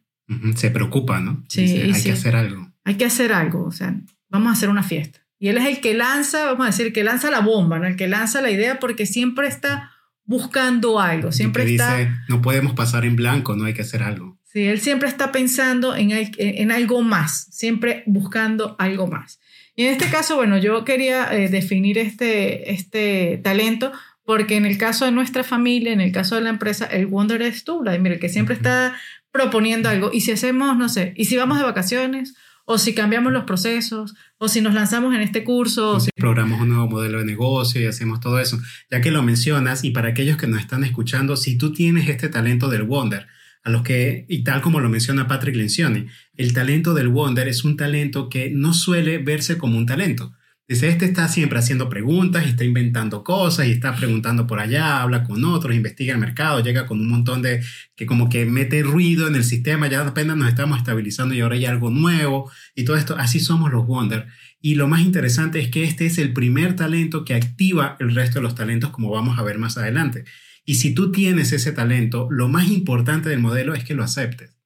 Se 0.55 0.71
preocupa, 0.71 1.21
¿no? 1.21 1.45
Sí, 1.49 1.63
hay 1.63 2.03
que 2.03 2.13
hacer 2.13 2.37
algo. 2.37 2.73
Hay 2.85 2.95
que 2.95 3.05
hacer 3.05 3.33
algo, 3.33 3.65
o 3.65 3.73
sea, 3.73 4.01
vamos 4.29 4.49
a 4.49 4.53
hacer 4.53 4.69
una 4.69 4.83
fiesta. 4.83 5.21
Y 5.39 5.49
él 5.49 5.59
es 5.59 5.67
el 5.67 5.81
que 5.81 5.95
lanza, 5.95 6.47
vamos 6.47 6.65
a 6.65 6.71
decir, 6.71 6.93
que 6.93 7.05
lanza 7.05 7.31
la 7.31 7.41
bomba, 7.41 7.79
¿no? 7.79 7.87
El 7.87 7.97
que 7.97 8.09
lanza 8.09 8.41
la 8.41 8.51
idea 8.51 8.81
porque 8.81 9.05
siempre 9.05 9.49
está 9.49 9.93
buscando 10.27 11.01
algo, 11.01 11.33
siempre 11.33 11.65
está... 11.65 11.97
Dice, 11.97 12.11
no 12.29 12.43
podemos 12.43 12.75
pasar 12.75 13.05
en 13.05 13.17
blanco, 13.17 13.57
no 13.57 13.65
hay 13.65 13.75
que 13.75 13.83
hacer 13.83 14.03
algo. 14.03 14.39
Sí, 14.45 14.65
él 14.65 14.81
siempre 14.81 15.09
está 15.09 15.33
pensando 15.33 15.95
en, 15.95 16.11
en 16.13 16.71
algo 16.71 17.03
más, 17.03 17.49
siempre 17.51 18.03
buscando 18.07 18.77
algo 18.79 19.07
más. 19.07 19.41
Y 19.77 19.85
en 19.85 19.93
este 19.93 20.09
caso, 20.09 20.37
bueno, 20.37 20.57
yo 20.57 20.85
quería 20.85 21.33
eh, 21.35 21.49
definir 21.49 21.99
este, 21.99 22.73
este 22.73 23.39
talento 23.45 23.93
porque 24.25 24.57
en 24.57 24.67
el 24.67 24.77
caso 24.79 25.05
de 25.05 25.13
nuestra 25.13 25.45
familia, 25.45 25.93
en 25.93 26.01
el 26.01 26.11
caso 26.11 26.35
de 26.35 26.41
la 26.41 26.51
empresa, 26.51 26.87
el 26.87 27.07
wonder 27.07 27.43
es 27.43 27.63
tú, 27.63 27.81
Vladimir, 27.81 28.13
el 28.13 28.19
que 28.19 28.29
siempre 28.29 28.57
está 28.57 28.97
proponiendo 29.31 29.89
algo. 29.89 30.11
Y 30.13 30.23
si 30.23 30.33
hacemos, 30.33 30.77
no 30.77 30.89
sé, 30.89 31.13
y 31.17 31.27
si 31.27 31.37
vamos 31.37 31.59
de 31.59 31.65
vacaciones, 31.65 32.35
o 32.67 32.79
si 32.79 32.95
cambiamos 32.95 33.33
los 33.33 33.45
procesos, 33.45 34.15
o 34.39 34.49
si 34.49 34.61
nos 34.61 34.75
lanzamos 34.75 35.15
en 35.15 35.23
este 35.23 35.45
curso. 35.45 35.93
O 35.93 36.01
si 36.01 36.11
programamos 36.15 36.61
un 36.61 36.69
nuevo 36.69 36.89
modelo 36.89 37.21
de 37.21 37.25
negocio 37.25 37.81
y 37.81 37.87
hacemos 37.87 38.21
todo 38.21 38.41
eso. 38.41 38.59
Ya 38.91 39.01
que 39.01 39.13
lo 39.13 39.23
mencionas, 39.23 39.85
y 39.85 39.91
para 39.91 40.09
aquellos 40.09 40.37
que 40.37 40.49
nos 40.49 40.61
están 40.61 40.85
escuchando, 40.85 41.37
si 41.37 41.57
tú 41.57 41.73
tienes 41.73 42.09
este 42.09 42.29
talento 42.29 42.69
del 42.69 42.83
Wonder, 42.83 43.29
a 43.63 43.71
los 43.71 43.83
que, 43.83 44.27
y 44.29 44.45
tal 44.45 44.61
como 44.61 44.81
lo 44.81 44.89
menciona 44.89 45.29
Patrick 45.29 45.57
Lencioni, 45.57 46.07
el 46.37 46.53
talento 46.53 46.93
del 46.93 47.09
Wonder 47.09 47.49
es 47.49 47.65
un 47.65 47.77
talento 47.77 48.29
que 48.29 48.51
no 48.51 48.75
suele 48.75 49.19
verse 49.19 49.59
como 49.59 49.79
un 49.79 49.87
talento. 49.87 50.36
Dice, 50.69 50.89
este 50.89 51.05
está 51.05 51.29
siempre 51.29 51.61
haciendo 51.61 51.89
preguntas 51.89 52.45
y 52.45 52.49
está 52.49 52.65
inventando 52.65 53.23
cosas 53.23 53.69
y 53.69 53.71
está 53.71 53.95
preguntando 53.95 54.49
por 54.49 54.59
allá, 54.59 55.01
habla 55.01 55.23
con 55.23 55.45
otros, 55.45 55.77
investiga 55.77 56.13
el 56.15 56.19
mercado, 56.19 56.59
llega 56.59 56.87
con 56.87 56.99
un 56.99 57.09
montón 57.09 57.41
de 57.41 57.63
que 57.95 58.05
como 58.05 58.29
que 58.29 58.47
mete 58.47 58.83
ruido 58.83 59.29
en 59.29 59.37
el 59.37 59.45
sistema, 59.45 59.87
ya 59.87 60.05
apenas 60.05 60.37
nos 60.37 60.49
estamos 60.49 60.79
estabilizando 60.79 61.37
y 61.37 61.41
ahora 61.41 61.55
hay 61.55 61.67
algo 61.67 61.91
nuevo 61.91 62.51
y 62.75 62.85
todo 62.85 62.97
esto, 62.97 63.17
así 63.17 63.39
somos 63.39 63.71
los 63.71 63.87
Wonder. 63.87 64.27
Y 64.61 64.75
lo 64.75 64.89
más 64.89 65.03
interesante 65.03 65.61
es 65.61 65.69
que 65.69 65.85
este 65.85 66.07
es 66.07 66.19
el 66.19 66.33
primer 66.33 66.75
talento 66.75 67.25
que 67.25 67.35
activa 67.35 67.97
el 68.01 68.13
resto 68.13 68.41
de 68.41 68.43
los 68.43 68.57
talentos 68.57 68.91
como 68.91 69.11
vamos 69.11 69.39
a 69.39 69.43
ver 69.43 69.59
más 69.59 69.79
adelante. 69.79 70.25
Y 70.65 70.75
si 70.77 70.93
tú 70.95 71.13
tienes 71.13 71.53
ese 71.53 71.71
talento, 71.71 72.27
lo 72.29 72.49
más 72.49 72.69
importante 72.69 73.29
del 73.29 73.39
modelo 73.39 73.75
es 73.75 73.85
que 73.85 73.95
lo 73.95 74.03
aceptes 74.03 74.59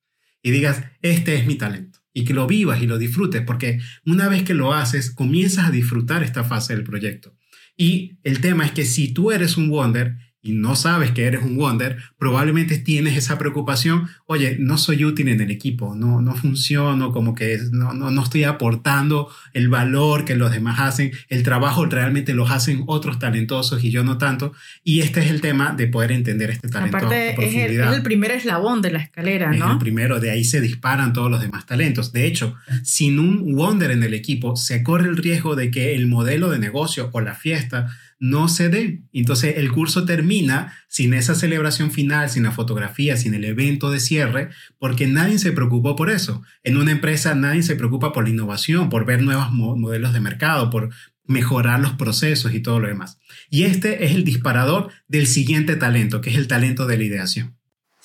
y 0.43 0.51
digas, 0.51 0.83
este 1.03 1.35
es 1.37 1.47
mi 1.47 1.57
talento 1.57 2.00
y 2.13 2.25
que 2.25 2.35
lo 2.35 2.47
vivas 2.47 2.83
y 2.83 2.87
lo 2.87 2.99
disfrutes, 2.99 3.43
porque 3.43 3.79
una 4.05 4.29
vez 4.29 4.43
que 4.43 4.55
lo 4.55 4.73
haces, 4.73 5.11
comienzas 5.11 5.67
a 5.67 5.71
disfrutar 5.71 6.23
esta 6.23 6.45
fase 6.45 6.75
del 6.75 6.85
proyecto. 6.85 7.37
Y 7.77 8.19
el 8.25 8.41
tema 8.41 8.67
es 8.67 8.73
que 8.73 8.85
si 8.85 9.13
tú 9.13 9.31
eres 9.31 9.57
un 9.57 9.71
Wonder 9.71 10.17
y 10.43 10.53
no 10.53 10.75
sabes 10.75 11.11
que 11.11 11.27
eres 11.27 11.43
un 11.43 11.57
Wonder, 11.57 11.99
probablemente 12.19 12.79
tienes 12.79 13.17
esa 13.17 13.37
preocupación, 13.37 14.09
oye, 14.27 14.57
no 14.59 14.79
soy 14.79 15.05
útil 15.05 15.29
en 15.29 15.41
el 15.41 15.51
equipo, 15.51 15.95
no, 15.95 16.23
no 16.23 16.35
funciono, 16.35 17.13
como 17.13 17.35
que 17.35 17.59
no, 17.73 17.93
no, 17.93 18.11
no 18.11 18.23
estoy 18.23 18.45
aportando 18.45 19.29
el 19.53 19.69
valor 19.69 20.25
que 20.25 20.37
los 20.37 20.51
demás 20.51 20.81
hacen, 20.81 21.13
el 21.29 21.43
trabajo 21.43 21.85
realmente 21.85 22.33
los 22.33 22.51
hacen 22.51 22.85
otros 22.87 23.19
talentosos 23.19 23.85
y 23.85 23.91
yo 23.91 24.03
no 24.03 24.17
tanto, 24.17 24.53
y 24.83 25.01
este 25.01 25.21
es 25.21 25.31
el 25.31 25.43
tema 25.43 25.73
de 25.73 25.89
poder 25.89 26.13
entender 26.13 26.51
este 26.51 26.69
talento 26.69 26.97
Aparte, 26.97 27.31
Es 27.47 27.55
el, 27.55 27.81
es 27.81 27.95
el 27.95 28.03
primer 28.03 28.31
eslabón 28.31 28.81
de 28.81 28.93
la 28.93 29.01
escalera, 29.01 29.53
¿no? 29.53 29.67
Es 29.67 29.73
el 29.73 29.79
primero, 29.79 30.21
de 30.21 30.31
ahí 30.31 30.45
se 30.45 30.61
disparan 30.61 31.13
todos 31.13 31.31
los 31.31 31.41
demás 31.41 31.67
talentos. 31.67 32.13
De 32.13 32.27
hecho, 32.27 32.57
sin 32.83 33.19
un 33.19 33.55
Wonder 33.55 33.91
en 33.91 34.03
el 34.03 34.15
equipo, 34.15 34.57
se 34.57 34.83
corre 34.83 35.09
el 35.09 35.17
riesgo 35.17 35.55
de 35.55 35.71
que 35.71 35.95
el 35.95 36.07
modelo 36.07 36.51
de 36.51 36.59
negocio 36.59 37.11
o 37.13 37.21
la 37.21 37.35
fiesta 37.35 37.89
no 38.21 38.49
se 38.49 38.69
dé. 38.69 39.03
Entonces 39.13 39.55
el 39.57 39.73
curso 39.73 40.05
termina 40.05 40.77
sin 40.89 41.15
esa 41.15 41.35
celebración 41.35 41.91
final, 41.91 42.31
sin 42.31 42.45
la 42.45 42.53
fotografía, 42.53 43.17
sin 43.17 43.35
el 43.35 43.45
evento 43.45 43.91
de 43.91 43.99
cierre, 43.99 44.51
porque 44.79 45.09
nadie 45.09 45.39
se 45.39 45.53
preocupó 45.53 45.97
por 45.97 46.11
eso. 46.11 46.43
En 46.63 46.77
una 46.77 46.93
empresa 46.93 47.35
nadie 47.35 47.63
se 47.63 47.75
preocupa 47.75 48.13
por 48.13 48.25
la 48.25 48.31
innovación, 48.31 48.91
por 48.91 49.07
ver 49.07 49.23
nuevos 49.23 49.51
modelos 49.51 50.13
de 50.13 50.21
mercado, 50.21 50.71
por 50.71 50.91
mejorar 51.25 51.81
los 51.81 51.93
procesos 51.95 52.53
y 52.55 52.61
todo 52.61 52.79
lo 52.79 52.89
demás. 52.89 53.19
Y 53.49 53.63
este 53.65 54.05
es 54.05 54.13
el 54.13 54.25
disparador 54.25 54.91
del 55.09 55.27
siguiente 55.27 55.77
talento, 55.77 56.21
que 56.21 56.31
es 56.31 56.37
el 56.37 56.47
talento 56.47 56.87
de 56.87 56.99
la 56.99 57.05
ideación. 57.05 57.60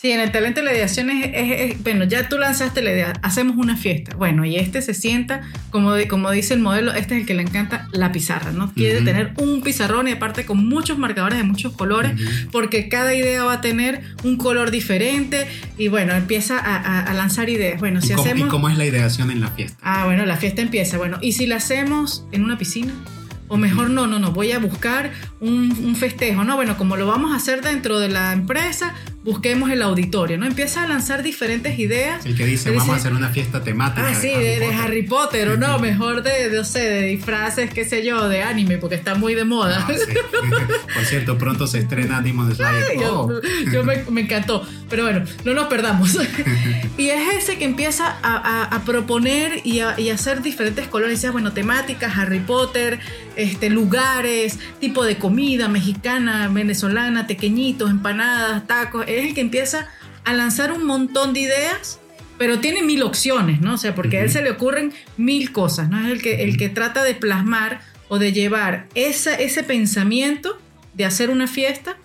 Sí, 0.06 0.12
en 0.12 0.20
el 0.20 0.32
talento 0.32 0.60
de 0.60 0.68
la 0.68 0.74
ideación 0.74 1.10
es, 1.10 1.82
bueno, 1.82 2.04
ya 2.04 2.30
tú 2.30 2.38
lanzaste 2.38 2.84
la 2.84 2.92
idea, 2.92 3.14
hacemos 3.24 3.58
una 3.58 3.76
fiesta. 3.76 4.16
Bueno, 4.16 4.46
y 4.46 4.56
este 4.56 4.84
se 4.84 4.94
sienta, 4.94 5.42
como, 5.72 5.96
como 6.08 6.30
dice 6.30 6.54
el 6.54 6.60
modelo, 6.60 6.94
este 6.94 7.16
es 7.16 7.22
el 7.22 7.26
que 7.26 7.34
le 7.34 7.42
encanta 7.42 7.88
la 7.92 8.12
pizarra, 8.12 8.52
¿no? 8.52 8.72
Quiere 8.72 9.02
tener 9.02 9.34
un 9.38 9.64
pizarrón 9.64 10.08
y 10.08 10.12
aparte 10.12 10.46
con 10.46 10.64
muchos 10.70 11.00
marcadores 11.00 11.40
de 11.40 11.44
muchos 11.44 11.74
colores, 11.74 12.12
porque 12.52 12.88
cada 12.88 13.16
idea 13.16 13.46
va 13.46 13.54
a 13.54 13.62
tener 13.62 14.04
un 14.24 14.38
color 14.38 14.70
diferente 14.70 15.48
y 15.76 15.88
bueno, 15.88 16.14
empieza 16.14 16.60
a, 16.60 17.12
lanzar 17.16 17.50
ideas. 17.50 17.80
Bueno, 17.80 18.00
si 18.00 18.14
hacemos... 18.14 18.48
¿Y 18.48 18.52
cómo 18.52 18.70
es 18.70 18.78
la 18.78 18.86
ideación 18.86 19.32
en 19.32 19.42
la 19.42 19.50
fiesta? 19.50 19.76
Ah, 19.82 20.06
bueno, 20.06 20.24
la 20.28 20.38
fiesta 20.38 20.62
empieza. 20.62 21.00
Bueno, 21.00 21.18
¿y 21.20 21.32
si 21.32 21.48
la 21.48 21.56
hacemos 21.56 22.28
en 22.32 22.44
una 22.44 22.60
piscina? 22.60 22.94
O 23.48 23.58
mejor 23.58 23.90
no, 23.90 24.08
no, 24.08 24.20
no, 24.20 24.32
voy 24.32 24.52
a 24.52 24.60
buscar 24.60 25.12
un, 25.40 25.72
un, 25.84 25.96
festejo, 25.96 26.44
¿no? 26.44 26.56
Bueno, 26.56 26.78
como 26.78 26.98
lo 26.98 27.06
vamos 27.06 27.32
a 27.32 27.36
hacer 27.36 27.62
dentro 27.62 28.00
de 28.00 28.10
la 28.10 28.34
empresa, 28.34 28.96
busquemos 29.26 29.72
el 29.72 29.82
auditorio, 29.82 30.38
¿no? 30.38 30.46
Empieza 30.46 30.84
a 30.84 30.88
lanzar 30.88 31.24
diferentes 31.24 31.80
ideas. 31.80 32.24
El 32.28 32.38
que 32.38 32.46
dice, 32.46 32.70
vamos 32.70 32.90
a 32.90 32.98
hacer 32.98 33.12
una 33.12 33.30
fiesta 33.30 33.64
temática. 33.64 34.08
Ah, 34.08 34.14
sí, 34.14 34.30
de, 34.30 34.64
Harry, 34.76 35.02
Potter, 35.02 35.50
o 35.50 35.58
no, 35.58 35.80
mejor 35.80 36.22
de, 36.22 36.52
no 36.52 36.64
sé, 36.64 36.82
de 36.82 37.02
disfraces, 37.08 37.74
qué 37.74 37.86
sé 37.86 38.06
yo, 38.06 38.30
de 38.30 38.44
anime, 38.44 38.78
porque 38.78 38.94
está 38.94 39.16
muy 39.16 39.34
de 39.34 39.44
moda. 39.44 39.84
Ah, 39.88 39.88
Por 40.94 41.06
cierto, 41.06 41.40
pronto 41.40 41.66
se 41.66 41.80
estrena 41.80 42.22
Demon 42.22 42.54
Slayer. 42.54 43.00
Yo, 43.00 43.22
oh. 43.22 44.12
me, 44.12 44.22
encantó, 44.22 44.64
pero 44.92 45.04
bueno, 45.04 45.26
no 45.44 45.56
nos 45.56 45.66
perdamos. 45.68 46.16
y 46.98 47.10
es 47.10 47.36
ese 47.36 47.58
que 47.58 47.66
empieza 47.66 48.18
a, 48.22 48.82
proponer 48.86 49.62
y 49.64 49.80
a, 49.80 49.96
hacer 50.14 50.44
diferentes 50.44 50.88
colores, 50.88 51.26
bueno, 51.32 51.52
temáticas, 51.52 52.16
Harry 52.16 52.42
Potter, 52.42 53.00
este, 53.36 53.70
lugares, 53.70 54.60
tipo 54.80 55.04
de 55.04 55.18
comida 55.18 55.68
mexicana, 55.68 56.48
venezolana, 56.48 57.28
tequeñitos, 57.28 57.90
empanadas, 57.90 58.68
tacos 58.68 59.06
es 59.08 59.26
el 59.26 59.34
que 59.34 59.42
empieza 59.42 59.88
a 60.24 60.34
lanzar 60.34 60.72
un 60.72 60.86
montón 60.86 61.34
de 61.34 61.42
ideas, 61.42 62.00
pero 62.38 62.60
tiene 62.60 62.84
mil 62.84 63.04
opciones, 63.04 63.62
¿no? 63.62 63.76
O 63.76 63.78
sea, 63.78 63.96
porque 63.96 64.18
a 64.18 64.24
él 64.24 64.30
se 64.30 64.42
le 64.42 64.52
ocurren 64.52 64.94
mil 65.18 65.52
cosas, 65.52 65.90
¿no? 65.90 66.00
Es 66.06 66.12
el 66.12 66.22
que, 66.22 66.44
el 66.44 66.58
que 66.58 66.70
trata 66.70 67.04
de 67.04 67.14
plasmar 67.14 67.82
o 68.08 68.20
de 68.20 68.34
llevar 68.34 68.88
esa, 68.96 69.36
ese 69.36 69.64
pensamiento 69.64 70.58
de 70.94 71.06
hacer 71.06 71.30
una 71.30 71.48
fiesta 71.48 71.98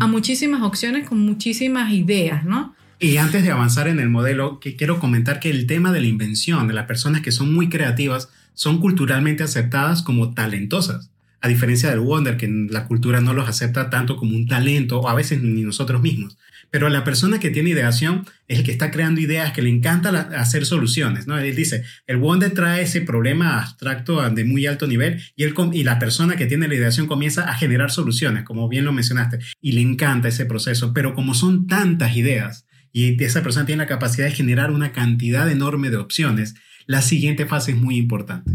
a 0.00 0.06
muchísimas 0.06 0.62
opciones 0.62 1.08
con 1.08 1.20
muchísimas 1.20 1.92
ideas, 1.92 2.44
¿no? 2.44 2.74
Y 2.98 3.18
antes 3.18 3.42
de 3.42 3.50
avanzar 3.50 3.88
en 3.88 4.00
el 4.00 4.08
modelo, 4.08 4.58
que 4.58 4.74
quiero 4.74 4.98
comentar 4.98 5.38
que 5.38 5.50
el 5.50 5.66
tema 5.66 5.92
de 5.92 6.00
la 6.00 6.06
invención, 6.06 6.66
de 6.66 6.72
las 6.72 6.86
personas 6.86 7.20
que 7.20 7.30
son 7.30 7.52
muy 7.52 7.68
creativas, 7.68 8.30
son 8.56 8.80
culturalmente 8.80 9.44
aceptadas 9.44 10.02
como 10.02 10.34
talentosas. 10.34 11.12
A 11.40 11.48
diferencia 11.48 11.90
del 11.90 12.00
Wonder, 12.00 12.36
que 12.36 12.48
la 12.48 12.86
cultura 12.86 13.20
no 13.20 13.34
los 13.34 13.48
acepta 13.48 13.90
tanto 13.90 14.16
como 14.16 14.34
un 14.34 14.48
talento, 14.48 14.98
o 14.98 15.08
a 15.08 15.14
veces 15.14 15.42
ni 15.42 15.62
nosotros 15.62 16.00
mismos. 16.00 16.36
Pero 16.70 16.88
la 16.88 17.04
persona 17.04 17.38
que 17.38 17.50
tiene 17.50 17.70
ideación 17.70 18.26
es 18.48 18.58
el 18.58 18.64
que 18.64 18.72
está 18.72 18.90
creando 18.90 19.20
ideas, 19.20 19.52
que 19.52 19.62
le 19.62 19.68
encanta 19.70 20.10
hacer 20.40 20.66
soluciones, 20.66 21.26
¿no? 21.26 21.38
Él 21.38 21.54
dice, 21.54 21.84
el 22.06 22.16
Wonder 22.16 22.50
trae 22.52 22.82
ese 22.82 23.02
problema 23.02 23.60
abstracto 23.60 24.28
de 24.28 24.44
muy 24.44 24.66
alto 24.66 24.86
nivel 24.86 25.22
y, 25.36 25.44
él, 25.44 25.54
y 25.72 25.84
la 25.84 25.98
persona 25.98 26.34
que 26.34 26.46
tiene 26.46 26.66
la 26.66 26.74
ideación 26.74 27.06
comienza 27.06 27.48
a 27.48 27.54
generar 27.54 27.90
soluciones, 27.90 28.42
como 28.42 28.68
bien 28.68 28.84
lo 28.84 28.92
mencionaste, 28.92 29.38
y 29.60 29.72
le 29.72 29.82
encanta 29.82 30.28
ese 30.28 30.46
proceso. 30.46 30.92
Pero 30.92 31.14
como 31.14 31.34
son 31.34 31.66
tantas 31.66 32.16
ideas 32.16 32.66
y 32.92 33.22
esa 33.22 33.42
persona 33.42 33.66
tiene 33.66 33.82
la 33.82 33.88
capacidad 33.88 34.26
de 34.26 34.32
generar 34.32 34.70
una 34.70 34.92
cantidad 34.92 35.50
enorme 35.50 35.90
de 35.90 35.98
opciones, 35.98 36.54
la 36.86 37.02
siguiente 37.02 37.46
fase 37.46 37.72
es 37.72 37.78
muy 37.78 37.96
importante. 37.96 38.50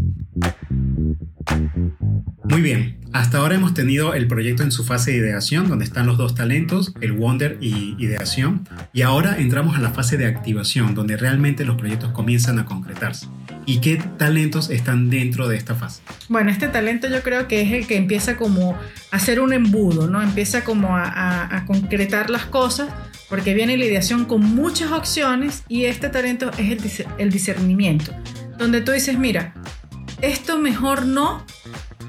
Muy 2.44 2.60
bien, 2.60 2.98
hasta 3.12 3.38
ahora 3.38 3.54
hemos 3.54 3.74
tenido 3.74 4.14
el 4.14 4.26
proyecto 4.26 4.62
en 4.62 4.72
su 4.72 4.84
fase 4.84 5.12
de 5.12 5.18
ideación, 5.18 5.68
donde 5.68 5.84
están 5.84 6.06
los 6.06 6.18
dos 6.18 6.34
talentos, 6.34 6.94
el 7.00 7.12
Wonder 7.12 7.58
y 7.60 7.94
ideación, 7.98 8.66
y 8.92 9.02
ahora 9.02 9.38
entramos 9.38 9.76
a 9.76 9.80
la 9.80 9.90
fase 9.90 10.16
de 10.16 10.26
activación, 10.26 10.94
donde 10.94 11.16
realmente 11.16 11.64
los 11.64 11.76
proyectos 11.76 12.12
comienzan 12.12 12.58
a 12.58 12.64
concretarse. 12.64 13.26
¿Y 13.64 13.80
qué 13.80 13.96
talentos 14.18 14.70
están 14.70 15.08
dentro 15.08 15.48
de 15.48 15.56
esta 15.56 15.74
fase? 15.74 16.02
Bueno, 16.28 16.50
este 16.50 16.68
talento 16.68 17.08
yo 17.08 17.22
creo 17.22 17.46
que 17.48 17.62
es 17.62 17.72
el 17.72 17.86
que 17.86 17.96
empieza 17.96 18.36
como 18.36 18.72
a 18.72 19.16
hacer 19.16 19.40
un 19.40 19.52
embudo, 19.52 20.08
¿no? 20.08 20.22
Empieza 20.22 20.64
como 20.64 20.96
a, 20.96 21.64
concretar 21.66 22.28
las 22.28 22.46
cosas, 22.46 22.88
porque 23.28 23.54
viene 23.54 23.76
la 23.76 23.84
ideación 23.84 24.24
con 24.24 24.40
muchas 24.40 24.90
opciones 24.90 25.62
y 25.68 25.84
este 25.84 26.08
talento 26.08 26.50
es 26.58 26.70
el, 26.70 27.06
el 27.18 27.30
discernimiento, 27.30 28.12
donde 28.58 28.80
tú 28.80 28.92
dices, 28.92 29.18
mira, 29.18 29.54
esto 30.20 30.58
mejor 30.58 31.06
no, 31.06 31.44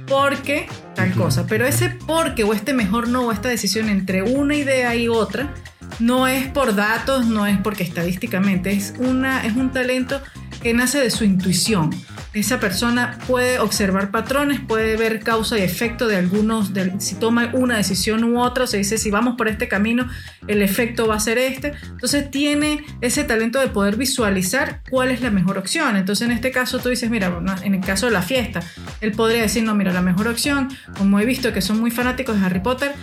porque 0.08 0.68
tal 0.96 1.12
cosa. 1.14 1.46
Pero 1.48 1.66
ese 1.66 1.90
porque 1.90 2.44
o 2.44 2.54
este 2.54 2.74
mejor 2.74 3.08
no 3.08 3.28
o 3.28 3.32
esta 3.32 3.50
decisión 3.50 3.90
entre 3.90 4.24
una 4.24 4.56
idea 4.56 4.96
y 4.96 5.08
otra 5.08 5.54
no 6.00 6.28
es 6.28 6.48
por 6.48 6.76
datos, 6.76 7.26
no 7.26 7.46
es 7.46 7.58
porque 7.60 7.84
estadísticamente, 7.84 8.72
es, 8.72 8.94
una, 8.98 9.46
es 9.46 9.56
un 9.56 9.72
talento 9.72 10.22
que 10.64 10.74
nace 10.74 11.00
de 11.00 11.12
su 11.12 11.26
intuición. 11.26 11.92
Esa 12.34 12.60
persona 12.60 13.20
puede 13.28 13.60
observar 13.60 14.10
patrones, 14.10 14.60
puede 14.60 14.98
ver 14.98 15.20
causa 15.20 15.60
y 15.60 15.62
efecto 15.62 16.08
de 16.08 16.16
algunos, 16.16 16.72
si 16.98 17.14
toma 17.16 17.52
una 17.54 17.78
decisión 17.78 18.24
u 18.24 18.42
otra, 18.42 18.66
se 18.66 18.78
dice 18.78 18.98
si 18.98 19.12
vamos 19.12 19.36
por 19.38 19.48
este 19.48 19.68
camino, 19.68 20.08
el 20.48 20.64
efecto 20.64 21.06
va 21.06 21.16
a 21.16 21.20
ser 21.20 21.38
este. 21.38 21.74
Entonces 21.84 22.32
tiene 22.32 22.84
ese 23.02 23.24
talento 23.24 23.60
de 23.60 23.68
poder 23.68 23.98
visualizar 23.98 24.82
cuál 24.90 25.12
es 25.12 25.22
la 25.22 25.30
mejor 25.30 25.60
opción. 25.60 25.96
Entonces 25.96 26.26
en 26.26 26.32
este 26.32 26.50
caso 26.52 26.80
tú 26.80 26.90
dices, 26.90 27.12
mira, 27.12 27.40
en 27.64 27.76
el 27.76 27.82
caso 27.82 28.08
de 28.08 28.14
la 28.14 28.24
fiesta, 28.24 28.62
él 29.02 29.12
podría 29.12 29.44
decir, 29.44 29.64
no, 29.64 29.76
mira, 29.76 29.94
la 29.94 30.02
mejor 30.02 30.28
opción, 30.28 30.70
como 30.98 31.20
he 31.20 31.26
visto 31.26 31.54
que 31.54 31.62
son 31.62 31.80
muy 31.80 31.92
fanáticos 31.92 32.40
de 32.40 32.46
Harry 32.46 32.62
Potter, 32.62 32.94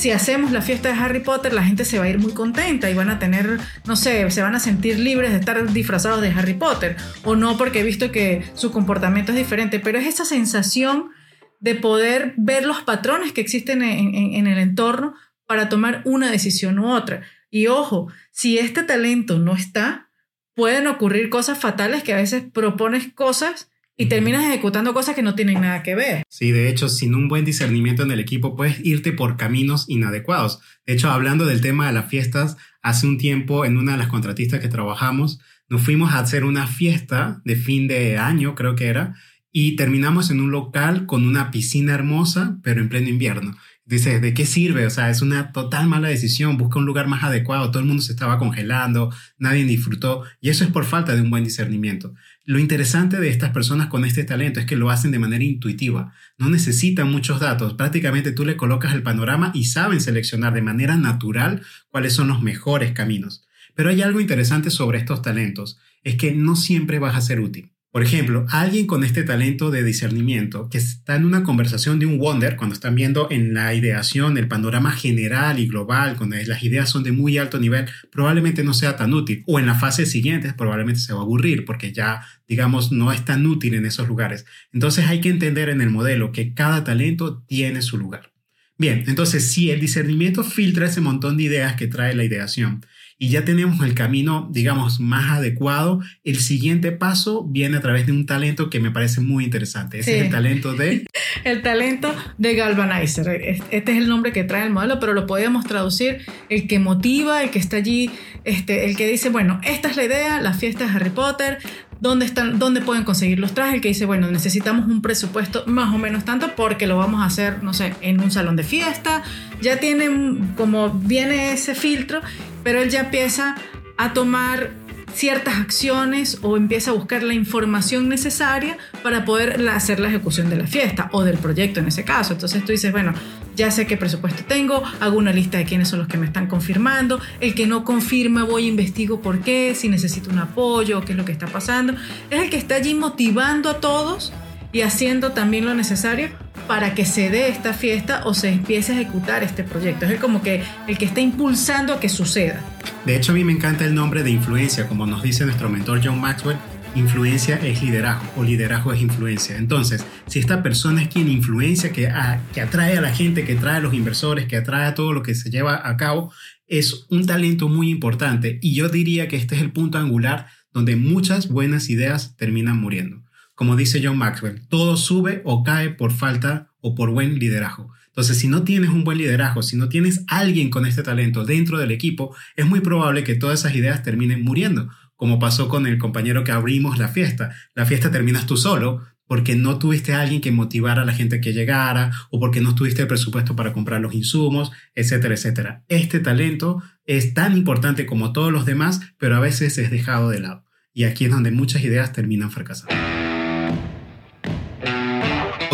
si 0.00 0.10
hacemos 0.12 0.50
la 0.50 0.62
fiesta 0.62 0.88
de 0.88 0.98
Harry 0.98 1.20
Potter, 1.20 1.52
la 1.52 1.62
gente 1.62 1.84
se 1.84 1.98
va 1.98 2.06
a 2.06 2.08
ir 2.08 2.18
muy 2.18 2.32
contenta 2.32 2.88
y 2.88 2.94
van 2.94 3.10
a 3.10 3.18
tener, 3.18 3.58
no 3.84 3.96
sé, 3.96 4.30
se 4.30 4.40
van 4.40 4.54
a 4.54 4.58
sentir 4.58 4.98
libres 4.98 5.30
de 5.30 5.36
estar 5.36 5.70
disfrazados 5.74 6.22
de 6.22 6.30
Harry 6.30 6.54
Potter. 6.54 6.96
O 7.22 7.36
no 7.36 7.58
porque 7.58 7.80
he 7.80 7.82
visto 7.82 8.10
que 8.10 8.42
su 8.54 8.72
comportamiento 8.72 9.32
es 9.32 9.36
diferente, 9.36 9.78
pero 9.78 9.98
es 9.98 10.06
esa 10.06 10.24
sensación 10.24 11.10
de 11.58 11.74
poder 11.74 12.32
ver 12.38 12.64
los 12.64 12.80
patrones 12.80 13.32
que 13.32 13.42
existen 13.42 13.82
en, 13.82 14.46
el 14.46 14.58
entorno 14.58 15.12
para 15.44 15.68
tomar 15.68 16.00
una 16.06 16.30
decisión 16.30 16.78
u 16.78 16.94
otra. 16.94 17.20
Y 17.50 17.66
ojo, 17.66 18.10
si 18.30 18.58
este 18.58 18.82
talento 18.82 19.38
no 19.38 19.54
está, 19.54 20.08
pueden 20.54 20.86
ocurrir 20.86 21.28
cosas 21.28 21.58
fatales 21.58 22.02
que 22.02 22.14
a 22.14 22.16
veces 22.16 22.44
propones 22.50 23.12
cosas 23.12 23.70
y 24.00 24.06
terminas 24.06 24.46
ejecutando 24.46 24.94
cosas 24.94 25.14
que 25.14 25.20
no 25.20 25.34
tienen 25.34 25.60
nada 25.60 25.82
que 25.82 25.94
ver. 25.94 26.22
Sí, 26.30 26.52
de 26.52 26.70
hecho, 26.70 26.88
sin 26.88 27.14
un 27.14 27.28
buen 27.28 27.44
discernimiento 27.44 28.02
en 28.02 28.10
el 28.10 28.18
equipo 28.18 28.56
puedes 28.56 28.82
irte 28.82 29.12
por 29.12 29.36
caminos 29.36 29.84
inadecuados. 29.88 30.60
De 30.86 30.94
hecho, 30.94 31.10
hablando 31.10 31.44
del 31.44 31.60
tema 31.60 31.86
de 31.86 31.92
las 31.92 32.08
fiestas, 32.08 32.56
hace 32.80 33.06
un 33.06 33.18
tiempo 33.18 33.66
en 33.66 33.76
una 33.76 33.92
de 33.92 33.98
las 33.98 34.06
contratistas 34.08 34.60
que 34.60 34.68
trabajamos, 34.68 35.38
nos 35.68 35.82
fuimos 35.82 36.12
a 36.12 36.20
hacer 36.20 36.46
una 36.46 36.66
fiesta 36.66 37.42
de 37.44 37.56
fin 37.56 37.88
de 37.88 38.16
año, 38.16 38.54
creo 38.54 38.74
que 38.74 38.86
era, 38.86 39.16
y 39.52 39.76
terminamos 39.76 40.30
en 40.30 40.40
un 40.40 40.50
local 40.50 41.04
con 41.04 41.26
una 41.26 41.50
piscina 41.50 41.92
hermosa, 41.92 42.58
pero 42.62 42.80
en 42.80 42.88
pleno 42.88 43.10
invierno. 43.10 43.54
Dices, 43.90 44.22
¿de 44.22 44.34
qué 44.34 44.46
sirve? 44.46 44.86
O 44.86 44.90
sea, 44.90 45.10
es 45.10 45.20
una 45.20 45.50
total 45.50 45.88
mala 45.88 46.06
decisión. 46.06 46.56
Busca 46.56 46.78
un 46.78 46.86
lugar 46.86 47.08
más 47.08 47.24
adecuado. 47.24 47.72
Todo 47.72 47.80
el 47.80 47.88
mundo 47.88 48.04
se 48.04 48.12
estaba 48.12 48.38
congelando, 48.38 49.12
nadie 49.36 49.64
disfrutó. 49.64 50.22
Y 50.40 50.48
eso 50.48 50.62
es 50.62 50.70
por 50.70 50.84
falta 50.84 51.16
de 51.16 51.22
un 51.22 51.30
buen 51.30 51.42
discernimiento. 51.42 52.14
Lo 52.50 52.58
interesante 52.58 53.20
de 53.20 53.28
estas 53.28 53.50
personas 53.50 53.86
con 53.86 54.04
este 54.04 54.24
talento 54.24 54.58
es 54.58 54.66
que 54.66 54.74
lo 54.74 54.90
hacen 54.90 55.12
de 55.12 55.20
manera 55.20 55.44
intuitiva. 55.44 56.12
No 56.36 56.50
necesitan 56.50 57.08
muchos 57.08 57.38
datos. 57.38 57.74
Prácticamente 57.74 58.32
tú 58.32 58.44
le 58.44 58.56
colocas 58.56 58.92
el 58.92 59.04
panorama 59.04 59.52
y 59.54 59.66
saben 59.66 60.00
seleccionar 60.00 60.52
de 60.52 60.60
manera 60.60 60.96
natural 60.96 61.62
cuáles 61.90 62.12
son 62.12 62.26
los 62.26 62.42
mejores 62.42 62.90
caminos. 62.90 63.46
Pero 63.76 63.90
hay 63.90 64.02
algo 64.02 64.18
interesante 64.18 64.70
sobre 64.70 64.98
estos 64.98 65.22
talentos. 65.22 65.78
Es 66.02 66.16
que 66.16 66.32
no 66.32 66.56
siempre 66.56 66.98
vas 66.98 67.14
a 67.14 67.20
ser 67.20 67.38
útil. 67.38 67.70
Por 67.92 68.04
ejemplo, 68.04 68.46
alguien 68.50 68.86
con 68.86 69.02
este 69.02 69.24
talento 69.24 69.72
de 69.72 69.82
discernimiento 69.82 70.68
que 70.68 70.78
está 70.78 71.16
en 71.16 71.24
una 71.24 71.42
conversación 71.42 71.98
de 71.98 72.06
un 72.06 72.18
wonder, 72.18 72.54
cuando 72.54 72.74
están 72.74 72.94
viendo 72.94 73.26
en 73.32 73.52
la 73.52 73.74
ideación 73.74 74.38
el 74.38 74.46
panorama 74.46 74.92
general 74.92 75.58
y 75.58 75.66
global, 75.66 76.16
cuando 76.16 76.36
las 76.36 76.62
ideas 76.62 76.88
son 76.88 77.02
de 77.02 77.10
muy 77.10 77.36
alto 77.36 77.58
nivel, 77.58 77.86
probablemente 78.12 78.62
no 78.62 78.74
sea 78.74 78.94
tan 78.94 79.12
útil. 79.12 79.42
O 79.48 79.58
en 79.58 79.66
la 79.66 79.74
fase 79.74 80.06
siguiente 80.06 80.54
probablemente 80.56 81.00
se 81.00 81.12
va 81.12 81.18
a 81.18 81.22
aburrir 81.22 81.64
porque 81.64 81.92
ya, 81.92 82.22
digamos, 82.46 82.92
no 82.92 83.10
es 83.10 83.24
tan 83.24 83.44
útil 83.44 83.74
en 83.74 83.84
esos 83.84 84.06
lugares. 84.06 84.46
Entonces 84.72 85.06
hay 85.08 85.20
que 85.20 85.30
entender 85.30 85.68
en 85.68 85.80
el 85.80 85.90
modelo 85.90 86.30
que 86.30 86.54
cada 86.54 86.84
talento 86.84 87.42
tiene 87.48 87.82
su 87.82 87.98
lugar. 87.98 88.32
Bien, 88.78 89.02
entonces 89.08 89.50
si 89.50 89.72
el 89.72 89.80
discernimiento 89.80 90.44
filtra 90.44 90.86
ese 90.86 91.00
montón 91.00 91.36
de 91.36 91.42
ideas 91.42 91.74
que 91.74 91.88
trae 91.88 92.14
la 92.14 92.24
ideación 92.24 92.86
y 93.22 93.28
ya 93.28 93.44
tenemos 93.44 93.84
el 93.84 93.92
camino, 93.92 94.48
digamos, 94.50 94.98
más 94.98 95.30
adecuado, 95.32 96.00
el 96.24 96.40
siguiente 96.40 96.90
paso 96.90 97.44
viene 97.44 97.76
a 97.76 97.80
través 97.82 98.06
de 98.06 98.12
un 98.12 98.24
talento 98.24 98.70
que 98.70 98.80
me 98.80 98.90
parece 98.90 99.20
muy 99.20 99.44
interesante. 99.44 99.98
Ese 99.98 100.16
es 100.16 100.24
el 100.24 100.30
talento 100.30 100.72
de... 100.72 101.06
el 101.44 101.60
talento 101.60 102.14
de 102.38 102.54
Galvanizer. 102.54 103.28
Este 103.70 103.92
es 103.92 103.98
el 103.98 104.08
nombre 104.08 104.32
que 104.32 104.42
trae 104.44 104.64
el 104.64 104.70
modelo, 104.70 104.98
pero 105.00 105.12
lo 105.12 105.26
podemos 105.26 105.66
traducir 105.66 106.22
el 106.48 106.66
que 106.66 106.78
motiva, 106.78 107.42
el 107.42 107.50
que 107.50 107.58
está 107.58 107.76
allí, 107.76 108.10
este, 108.44 108.86
el 108.86 108.96
que 108.96 109.06
dice, 109.06 109.28
bueno, 109.28 109.60
esta 109.64 109.90
es 109.90 109.96
la 109.98 110.04
idea, 110.04 110.40
la 110.40 110.54
fiesta 110.54 110.86
de 110.86 110.90
Harry 110.90 111.10
Potter, 111.10 111.58
dónde 112.00 112.24
están, 112.24 112.58
dónde 112.58 112.80
pueden 112.80 113.04
conseguir 113.04 113.38
los 113.38 113.52
trajes, 113.52 113.74
el 113.74 113.80
que 113.80 113.88
dice, 113.88 114.06
bueno, 114.06 114.30
necesitamos 114.30 114.86
un 114.86 115.02
presupuesto 115.02 115.64
más 115.66 115.94
o 115.94 115.98
menos 115.98 116.24
tanto 116.24 116.54
porque 116.56 116.86
lo 116.86 116.96
vamos 116.96 117.20
a 117.20 117.26
hacer, 117.26 117.62
no 117.62 117.74
sé, 117.74 117.94
en 118.00 118.20
un 118.20 118.30
salón 118.30 118.56
de 118.56 118.64
fiesta. 118.64 119.22
Ya 119.60 119.78
tienen 119.78 120.54
como 120.56 120.90
viene 120.90 121.52
ese 121.52 121.74
filtro, 121.74 122.22
pero 122.62 122.80
él 122.80 122.90
ya 122.90 123.00
empieza 123.00 123.56
a 123.96 124.12
tomar 124.12 124.70
ciertas 125.14 125.56
acciones 125.58 126.38
o 126.42 126.56
empieza 126.56 126.90
a 126.90 126.94
buscar 126.94 127.22
la 127.22 127.34
información 127.34 128.08
necesaria 128.08 128.78
para 129.02 129.24
poder 129.24 129.68
hacer 129.68 130.00
la 130.00 130.08
ejecución 130.08 130.50
de 130.50 130.56
la 130.56 130.66
fiesta 130.66 131.08
o 131.12 131.24
del 131.24 131.38
proyecto 131.38 131.80
en 131.80 131.88
ese 131.88 132.04
caso. 132.04 132.32
Entonces 132.32 132.64
tú 132.64 132.72
dices, 132.72 132.92
bueno, 132.92 133.12
ya 133.56 133.70
sé 133.70 133.86
qué 133.86 133.96
presupuesto 133.96 134.44
tengo, 134.46 134.82
hago 135.00 135.18
una 135.18 135.32
lista 135.32 135.58
de 135.58 135.64
quiénes 135.64 135.88
son 135.88 135.98
los 135.98 136.08
que 136.08 136.16
me 136.16 136.26
están 136.26 136.46
confirmando, 136.46 137.20
el 137.40 137.54
que 137.54 137.66
no 137.66 137.84
confirma 137.84 138.44
voy 138.44 138.64
a 138.64 138.68
investigo 138.68 139.20
por 139.20 139.40
qué, 139.40 139.74
si 139.74 139.88
necesito 139.88 140.30
un 140.30 140.38
apoyo, 140.38 141.04
qué 141.04 141.12
es 141.12 141.18
lo 141.18 141.24
que 141.24 141.32
está 141.32 141.46
pasando. 141.46 141.94
Es 142.30 142.42
el 142.42 142.50
que 142.50 142.56
está 142.56 142.76
allí 142.76 142.94
motivando 142.94 143.68
a 143.68 143.80
todos 143.80 144.32
y 144.72 144.82
haciendo 144.82 145.32
también 145.32 145.64
lo 145.64 145.74
necesario 145.74 146.28
para 146.66 146.94
que 146.94 147.04
se 147.04 147.30
dé 147.30 147.48
esta 147.48 147.74
fiesta 147.74 148.22
o 148.24 148.34
se 148.34 148.48
empiece 148.48 148.92
a 148.92 149.00
ejecutar 149.00 149.42
este 149.42 149.64
proyecto. 149.64 150.06
Es 150.06 150.20
como 150.20 150.42
que 150.42 150.62
el 150.86 150.98
que 150.98 151.04
está 151.04 151.20
impulsando 151.20 151.94
a 151.94 152.00
que 152.00 152.08
suceda. 152.08 152.60
De 153.04 153.16
hecho, 153.16 153.32
a 153.32 153.34
mí 153.34 153.44
me 153.44 153.52
encanta 153.52 153.84
el 153.84 153.94
nombre 153.94 154.22
de 154.22 154.30
influencia, 154.30 154.86
como 154.86 155.06
nos 155.06 155.22
dice 155.22 155.44
nuestro 155.44 155.68
mentor 155.68 156.00
John 156.02 156.20
Maxwell. 156.20 156.56
Influencia 156.94 157.56
es 157.56 157.82
liderazgo 157.82 158.24
o 158.36 158.42
liderazgo 158.42 158.92
es 158.92 159.00
influencia. 159.00 159.56
Entonces, 159.56 160.04
si 160.26 160.40
esta 160.40 160.62
persona 160.62 161.02
es 161.02 161.08
quien 161.08 161.28
influencia, 161.28 161.92
que, 161.92 162.12
que 162.52 162.60
atrae 162.60 162.98
a 162.98 163.00
la 163.00 163.12
gente, 163.12 163.44
que 163.44 163.52
atrae 163.52 163.76
a 163.76 163.80
los 163.80 163.94
inversores, 163.94 164.46
que 164.46 164.56
atrae 164.56 164.86
a 164.86 164.94
todo 164.94 165.12
lo 165.12 165.22
que 165.22 165.34
se 165.34 165.50
lleva 165.50 165.88
a 165.88 165.96
cabo, 165.96 166.32
es 166.66 167.06
un 167.08 167.26
talento 167.26 167.68
muy 167.68 167.90
importante. 167.90 168.58
Y 168.60 168.74
yo 168.74 168.88
diría 168.88 169.28
que 169.28 169.36
este 169.36 169.54
es 169.54 169.60
el 169.60 169.72
punto 169.72 169.98
angular 169.98 170.46
donde 170.72 170.96
muchas 170.96 171.48
buenas 171.48 171.90
ideas 171.90 172.36
terminan 172.36 172.80
muriendo. 172.80 173.22
Como 173.60 173.76
dice 173.76 174.00
John 174.02 174.16
Maxwell, 174.16 174.66
todo 174.68 174.96
sube 174.96 175.42
o 175.44 175.62
cae 175.62 175.90
por 175.90 176.12
falta 176.12 176.70
o 176.80 176.94
por 176.94 177.10
buen 177.10 177.38
liderazgo. 177.38 177.92
Entonces, 178.06 178.38
si 178.38 178.48
no 178.48 178.62
tienes 178.62 178.88
un 178.88 179.04
buen 179.04 179.18
liderazgo, 179.18 179.62
si 179.62 179.76
no 179.76 179.90
tienes 179.90 180.24
alguien 180.28 180.70
con 180.70 180.86
este 180.86 181.02
talento 181.02 181.44
dentro 181.44 181.76
del 181.76 181.90
equipo, 181.90 182.34
es 182.56 182.64
muy 182.64 182.80
probable 182.80 183.22
que 183.22 183.34
todas 183.34 183.60
esas 183.60 183.74
ideas 183.74 184.02
terminen 184.02 184.42
muriendo, 184.42 184.88
como 185.14 185.38
pasó 185.38 185.68
con 185.68 185.86
el 185.86 185.98
compañero 185.98 186.42
que 186.42 186.52
abrimos 186.52 186.96
la 186.96 187.08
fiesta. 187.08 187.54
La 187.74 187.84
fiesta 187.84 188.10
terminas 188.10 188.46
tú 188.46 188.56
solo 188.56 189.02
porque 189.26 189.56
no 189.56 189.78
tuviste 189.78 190.14
a 190.14 190.22
alguien 190.22 190.40
que 190.40 190.52
motivara 190.52 191.02
a 191.02 191.04
la 191.04 191.12
gente 191.12 191.42
que 191.42 191.52
llegara 191.52 192.12
o 192.30 192.40
porque 192.40 192.62
no 192.62 192.74
tuviste 192.74 193.04
presupuesto 193.04 193.56
para 193.56 193.74
comprar 193.74 194.00
los 194.00 194.14
insumos, 194.14 194.72
etcétera, 194.94 195.34
etcétera. 195.34 195.84
Este 195.88 196.20
talento 196.20 196.82
es 197.04 197.34
tan 197.34 197.58
importante 197.58 198.06
como 198.06 198.32
todos 198.32 198.52
los 198.52 198.64
demás, 198.64 199.02
pero 199.18 199.36
a 199.36 199.40
veces 199.40 199.76
es 199.76 199.90
dejado 199.90 200.30
de 200.30 200.40
lado. 200.40 200.64
Y 200.94 201.04
aquí 201.04 201.26
es 201.26 201.30
donde 201.30 201.50
muchas 201.50 201.84
ideas 201.84 202.14
terminan 202.14 202.50
fracasando. 202.50 203.19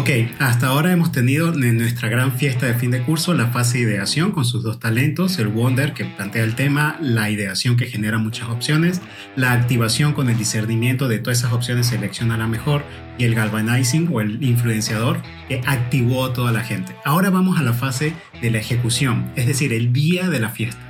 Ok, 0.06 0.30
hasta 0.38 0.68
ahora 0.68 0.92
hemos 0.92 1.10
tenido 1.10 1.52
en 1.52 1.78
nuestra 1.78 2.08
gran 2.08 2.30
fiesta 2.30 2.66
de 2.66 2.74
fin 2.74 2.92
de 2.92 3.02
curso 3.02 3.34
la 3.34 3.48
fase 3.48 3.78
de 3.78 3.84
ideación 3.90 4.30
con 4.30 4.44
sus 4.44 4.62
dos 4.62 4.78
talentos, 4.78 5.36
el 5.40 5.48
Wonder 5.48 5.94
que 5.94 6.04
plantea 6.04 6.44
el 6.44 6.54
tema, 6.54 6.96
la 7.00 7.28
ideación 7.28 7.76
que 7.76 7.86
genera 7.86 8.16
muchas 8.18 8.48
opciones, 8.48 9.00
la 9.34 9.50
activación 9.50 10.12
con 10.12 10.30
el 10.30 10.38
discernimiento 10.38 11.08
de 11.08 11.18
todas 11.18 11.40
esas 11.40 11.52
opciones 11.52 11.88
selecciona 11.88 12.36
la 12.36 12.46
mejor 12.46 12.84
y 13.18 13.24
el 13.24 13.34
galvanizing 13.34 14.08
o 14.12 14.20
el 14.20 14.40
influenciador 14.44 15.20
que 15.48 15.60
activó 15.66 16.26
a 16.26 16.32
toda 16.32 16.52
la 16.52 16.62
gente. 16.62 16.94
Ahora 17.04 17.30
vamos 17.30 17.58
a 17.58 17.64
la 17.64 17.72
fase 17.72 18.12
de 18.40 18.52
la 18.52 18.58
ejecución, 18.58 19.32
es 19.34 19.48
decir, 19.48 19.72
el 19.72 19.92
día 19.92 20.28
de 20.28 20.38
la 20.38 20.50
fiesta. 20.50 20.80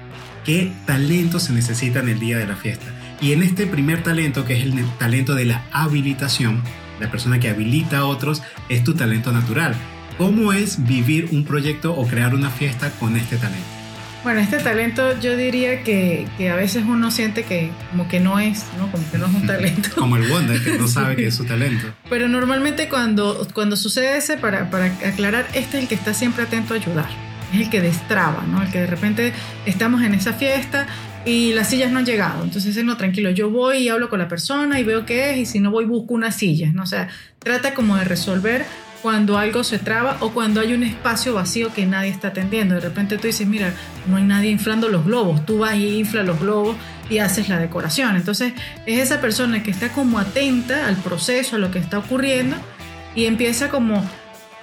¿Qué 0.45 0.73
talento 0.85 1.41
se 1.41 1.55
necesita 1.55 2.01
en 2.01 2.11
el 2.11 2.21
día 2.21 2.37
de 2.37 2.47
la 2.47 2.57
fiesta? 2.57 2.85
Y 3.23 3.33
en 3.33 3.43
este 3.43 3.67
primer 3.67 4.03
talento, 4.03 4.45
que 4.45 4.59
es 4.59 4.65
el 4.65 4.75
talento 4.99 5.35
de 5.35 5.47
la 5.47 5.65
habilitación, 5.73 6.61
la 7.01 7.11
persona 7.11 7.39
que 7.39 7.49
habilita 7.49 7.99
a 7.99 8.05
otros, 8.07 8.43
es 8.69 8.85
tu 8.85 8.95
talento 8.95 9.33
natural. 9.33 9.75
¿Cómo 10.19 10.53
es 10.53 10.87
vivir 10.87 11.29
un 11.33 11.45
proyecto 11.45 11.95
o 11.95 12.07
crear 12.07 12.35
una 12.35 12.51
fiesta 12.51 12.91
con 12.99 13.17
este 13.17 13.37
talento? 13.37 13.77
Bueno, 14.25 14.41
este 14.41 14.59
talento 14.59 15.21
yo 15.21 15.37
diría 15.37 15.85
que, 15.85 16.27
que, 16.37 16.51
a 16.51 16.57
veces 16.57 16.83
uno 16.85 17.13
siente 17.13 17.45
que 17.45 17.71
como 17.91 18.09
que 18.09 18.19
no 18.19 18.41
es, 18.41 18.65
¿no? 18.77 18.91
Como 18.91 19.09
que 19.09 19.19
no 19.19 19.27
es 19.27 19.35
un 19.35 19.47
talento. 19.47 19.91
como 19.95 20.17
el 20.17 20.27
Wonder, 20.27 20.61
que 20.65 20.77
no 20.77 20.89
sabe 20.89 21.15
que 21.15 21.29
es 21.29 21.35
su 21.37 21.45
talento. 21.47 21.87
Pero 22.11 22.27
normalmente 22.27 22.89
cuando, 22.89 23.47
cuando 23.55 23.77
sucede 23.77 24.17
ese, 24.17 24.37
para, 24.37 24.69
para 24.69 24.87
aclarar, 24.87 25.47
este 25.55 25.77
es 25.77 25.85
el 25.85 25.89
que 25.89 25.95
está 25.95 26.13
siempre 26.13 26.43
atento 26.43 26.75
a 26.75 26.79
ayudar. 26.79 27.09
Es 27.55 27.61
el 27.61 27.71
que 27.71 27.81
destraba, 27.81 28.43
¿no? 28.51 28.63
El 28.63 28.71
que 28.73 28.81
de 28.81 28.87
repente 28.87 29.33
estamos 29.65 30.03
en 30.03 30.15
esa 30.15 30.33
fiesta 30.33 30.89
y 31.27 31.53
las 31.53 31.69
sillas 31.69 31.91
no 31.91 31.99
han 31.99 32.07
llegado. 32.07 32.45
Entonces, 32.45 32.83
no, 32.85 32.97
tranquilo, 32.97 33.31
yo 33.31 33.51
voy 33.51 33.79
y 33.79 33.89
hablo 33.89 34.09
con 34.09 34.21
la 34.21 34.29
persona 34.29 34.81
y 34.81 34.85
veo 34.85 35.05
qué 35.05 35.33
es 35.33 35.39
y 35.39 35.47
si 35.47 35.61
no 35.61 35.73
voy 35.73 35.85
busco 35.85 36.15
una 36.15 36.31
silla, 36.31 36.71
¿no? 36.73 36.85
O 36.85 36.87
sea, 36.87 37.09
trata 37.41 37.75
como 37.75 37.97
de 37.97 38.05
resolver 38.05 38.65
cuando 39.03 39.37
algo 39.37 39.65
se 39.65 39.79
traba 39.79 40.17
o 40.21 40.31
cuando 40.31 40.61
hay 40.61 40.73
un 40.73 40.85
espacio 40.85 41.35
vacío 41.35 41.75
que 41.75 41.85
nadie 41.85 42.11
está 42.11 42.29
atendiendo. 42.29 42.77
De 42.77 42.81
repente 42.81 43.19
tú 43.19 43.27
dices, 43.27 43.47
mira, 43.47 43.75
no 44.07 44.17
hay 44.17 44.23
nadie 44.23 44.51
inflando 44.51 44.89
los 44.89 45.05
globos, 45.05 45.45
tú 45.45 45.59
vas 45.59 45.75
y 45.75 45.99
infla 45.99 46.23
los 46.23 46.39
globos 46.39 46.77
y 47.11 47.19
haces 47.19 47.49
la 47.49 47.59
decoración. 47.59 48.15
Entonces, 48.15 48.53
es 48.87 49.01
esa 49.01 49.21
persona 49.21 49.65
que 49.65 49.73
está 49.73 49.91
como 49.93 50.21
atenta 50.21 50.87
al 50.87 50.97
proceso, 50.97 51.57
a 51.57 51.59
lo 51.59 51.73
que 51.73 51.81
está 51.81 51.99
ocurriendo 51.99 52.57
y 53.17 53.25
empieza 53.25 53.69
como 53.69 54.09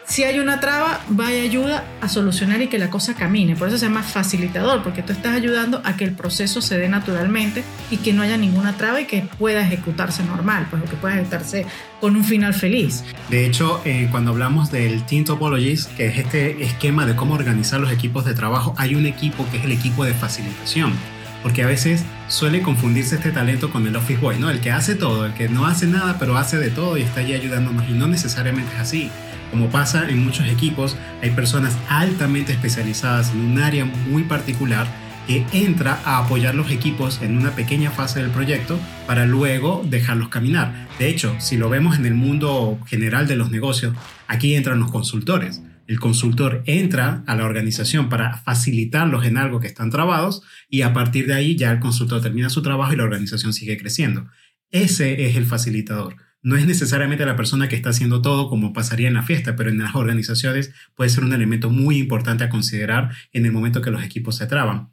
si 0.05 0.23
hay 0.23 0.39
una 0.39 0.59
traba, 0.59 1.01
vaya 1.09 1.41
ayuda 1.41 1.83
a 2.01 2.09
solucionar 2.09 2.61
y 2.61 2.67
que 2.67 2.77
la 2.77 2.89
cosa 2.89 3.15
camine. 3.15 3.55
Por 3.55 3.69
eso 3.69 3.77
se 3.77 3.85
llama 3.85 4.03
facilitador, 4.03 4.83
porque 4.83 5.01
tú 5.01 5.13
estás 5.13 5.33
ayudando 5.33 5.81
a 5.83 5.95
que 5.95 6.03
el 6.03 6.11
proceso 6.11 6.61
se 6.61 6.77
dé 6.77 6.89
naturalmente 6.89 7.63
y 7.89 7.97
que 7.97 8.13
no 8.13 8.21
haya 8.21 8.37
ninguna 8.37 8.75
traba 8.77 9.01
y 9.01 9.05
que 9.05 9.27
pueda 9.39 9.61
ejecutarse 9.61 10.23
normal, 10.23 10.67
pues 10.69 10.83
que 10.83 10.95
pueda 10.95 11.15
ejecutarse 11.15 11.65
con 12.01 12.15
un 12.15 12.23
final 12.23 12.53
feliz. 12.53 13.03
De 13.29 13.45
hecho, 13.45 13.81
eh, 13.85 14.07
cuando 14.11 14.31
hablamos 14.31 14.71
del 14.71 15.05
Team 15.05 15.23
Topologies, 15.23 15.85
que 15.87 16.07
es 16.07 16.17
este 16.17 16.63
esquema 16.63 17.05
de 17.05 17.15
cómo 17.15 17.33
organizar 17.33 17.79
los 17.79 17.91
equipos 17.91 18.25
de 18.25 18.33
trabajo, 18.33 18.75
hay 18.77 18.95
un 18.95 19.05
equipo 19.05 19.47
que 19.51 19.57
es 19.57 19.63
el 19.63 19.71
equipo 19.71 20.03
de 20.03 20.13
facilitación. 20.13 20.93
Porque 21.41 21.61
a 21.61 21.67
veces 21.67 22.05
suele 22.29 22.61
confundirse 22.61 23.15
este 23.15 23.31
talento 23.31 23.69
con 23.69 23.85
el 23.85 23.95
office 23.97 24.21
boy, 24.21 24.39
¿no? 24.39 24.49
El 24.49 24.61
que 24.61 24.71
hace 24.71 24.95
todo, 24.95 25.25
el 25.25 25.33
que 25.33 25.49
no 25.49 25.65
hace 25.65 25.87
nada, 25.87 26.15
pero 26.17 26.37
hace 26.37 26.57
de 26.57 26.69
todo 26.69 26.97
y 26.97 27.01
está 27.01 27.19
allí 27.19 27.33
ayudándonos. 27.33 27.83
Y 27.89 27.91
no 27.91 28.07
necesariamente 28.07 28.73
es 28.75 28.79
así. 28.79 29.11
Como 29.53 29.69
pasa 29.69 30.09
en 30.09 30.25
muchos 30.25 30.47
equipos, 30.47 30.97
hay 31.21 31.29
personas 31.29 31.77
altamente 31.87 32.53
especializadas 32.53 33.29
en 33.33 33.41
un 33.41 33.59
área 33.59 33.85
muy 33.85 34.23
particular 34.23 34.87
que 35.27 35.45
entra 35.53 36.01
a 36.05 36.17
apoyar 36.17 36.55
los 36.55 36.71
equipos 36.71 37.21
en 37.21 37.37
una 37.37 37.51
pequeña 37.51 37.91
fase 37.91 38.19
del 38.19 38.31
proyecto 38.31 38.79
para 39.05 39.27
luego 39.27 39.85
dejarlos 39.87 40.29
caminar. 40.29 40.87
De 40.97 41.07
hecho, 41.07 41.35
si 41.39 41.57
lo 41.57 41.69
vemos 41.69 41.99
en 41.99 42.07
el 42.07 42.15
mundo 42.15 42.79
general 42.87 43.27
de 43.27 43.35
los 43.35 43.51
negocios, 43.51 43.95
aquí 44.27 44.55
entran 44.55 44.79
los 44.79 44.89
consultores. 44.89 45.61
El 45.85 45.99
consultor 45.99 46.63
entra 46.65 47.23
a 47.27 47.35
la 47.35 47.45
organización 47.45 48.09
para 48.09 48.37
facilitarlos 48.37 49.23
en 49.23 49.37
algo 49.37 49.59
que 49.59 49.67
están 49.67 49.91
trabados 49.91 50.41
y 50.67 50.81
a 50.81 50.93
partir 50.93 51.27
de 51.27 51.35
ahí 51.35 51.55
ya 51.55 51.71
el 51.71 51.79
consultor 51.79 52.23
termina 52.23 52.49
su 52.49 52.63
trabajo 52.63 52.93
y 52.93 52.95
la 52.95 53.03
organización 53.03 53.53
sigue 53.53 53.77
creciendo. 53.77 54.25
Ese 54.71 55.27
es 55.27 55.35
el 55.35 55.45
facilitador 55.45 56.15
no 56.43 56.57
es 56.57 56.65
necesariamente 56.65 57.25
la 57.25 57.37
persona 57.37 57.69
que 57.69 57.75
está 57.75 57.89
haciendo 57.89 58.21
todo 58.21 58.49
como 58.49 58.73
pasaría 58.73 59.07
en 59.07 59.13
la 59.13 59.23
fiesta, 59.23 59.55
pero 59.55 59.69
en 59.69 59.79
las 59.79 59.95
organizaciones 59.95 60.73
puede 60.93 61.09
ser 61.09 61.23
un 61.23 61.33
elemento 61.33 61.69
muy 61.69 61.97
importante 61.97 62.43
a 62.43 62.49
considerar 62.49 63.11
en 63.31 63.45
el 63.45 63.53
momento 63.53 63.81
que 63.81 63.91
los 63.91 64.03
equipos 64.03 64.35
se 64.35 64.45
traban. 64.45 64.89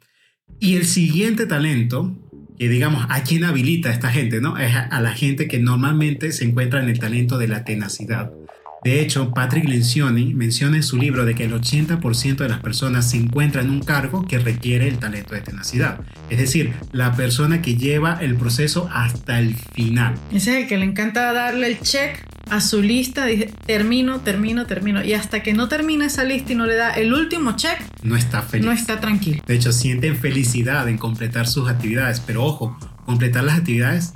Y 0.59 0.77
el 0.77 0.85
siguiente 0.85 1.45
talento, 1.45 2.17
que 2.57 2.69
digamos, 2.69 3.05
¿a 3.09 3.23
quién 3.23 3.43
habilita 3.43 3.91
esta 3.91 4.09
gente? 4.09 4.39
¿no? 4.39 4.57
Es 4.57 4.73
a 4.75 5.01
la 5.01 5.13
gente 5.13 5.47
que 5.47 5.59
normalmente 5.59 6.31
se 6.31 6.45
encuentra 6.45 6.81
en 6.81 6.89
el 6.89 6.99
talento 6.99 7.37
de 7.37 7.49
la 7.49 7.65
tenacidad. 7.65 8.31
De 8.83 8.99
hecho, 8.99 9.31
Patrick 9.31 9.65
Lencioni 9.65 10.33
menciona 10.33 10.77
en 10.77 10.83
su 10.83 10.97
libro 10.97 11.23
de 11.23 11.35
que 11.35 11.45
el 11.45 11.53
80% 11.53 12.37
de 12.37 12.49
las 12.49 12.61
personas 12.61 13.11
se 13.11 13.17
encuentran 13.17 13.65
en 13.65 13.71
un 13.71 13.81
cargo 13.81 14.25
que 14.25 14.39
requiere 14.39 14.87
el 14.87 14.97
talento 14.97 15.35
de 15.35 15.41
tenacidad. 15.41 15.99
Es 16.31 16.39
decir, 16.39 16.73
la 16.91 17.15
persona 17.15 17.61
que 17.61 17.75
lleva 17.75 18.17
el 18.21 18.35
proceso 18.35 18.89
hasta 18.91 19.37
el 19.37 19.55
final. 19.55 20.15
Ese 20.31 20.57
es 20.57 20.63
el 20.63 20.67
que 20.67 20.77
le 20.77 20.85
encanta 20.85 21.31
darle 21.31 21.67
el 21.67 21.79
check 21.79 22.25
a 22.49 22.59
su 22.59 22.81
lista, 22.81 23.27
dice, 23.27 23.53
termino, 23.67 24.21
termino, 24.21 24.65
termino. 24.65 25.03
Y 25.03 25.13
hasta 25.13 25.43
que 25.43 25.53
no 25.53 25.67
termina 25.67 26.07
esa 26.07 26.23
lista 26.23 26.53
y 26.53 26.55
no 26.55 26.65
le 26.65 26.75
da 26.75 26.89
el 26.89 27.13
último 27.13 27.55
check, 27.55 27.79
no 28.01 28.15
está 28.15 28.41
feliz. 28.41 28.65
No 28.65 28.71
está 28.71 28.99
tranquilo. 28.99 29.43
De 29.45 29.53
hecho, 29.53 29.71
sienten 29.71 30.17
felicidad 30.17 30.89
en 30.89 30.97
completar 30.97 31.47
sus 31.47 31.69
actividades. 31.69 32.19
Pero 32.19 32.43
ojo, 32.43 32.77
completar 33.05 33.43
las 33.43 33.59
actividades, 33.59 34.13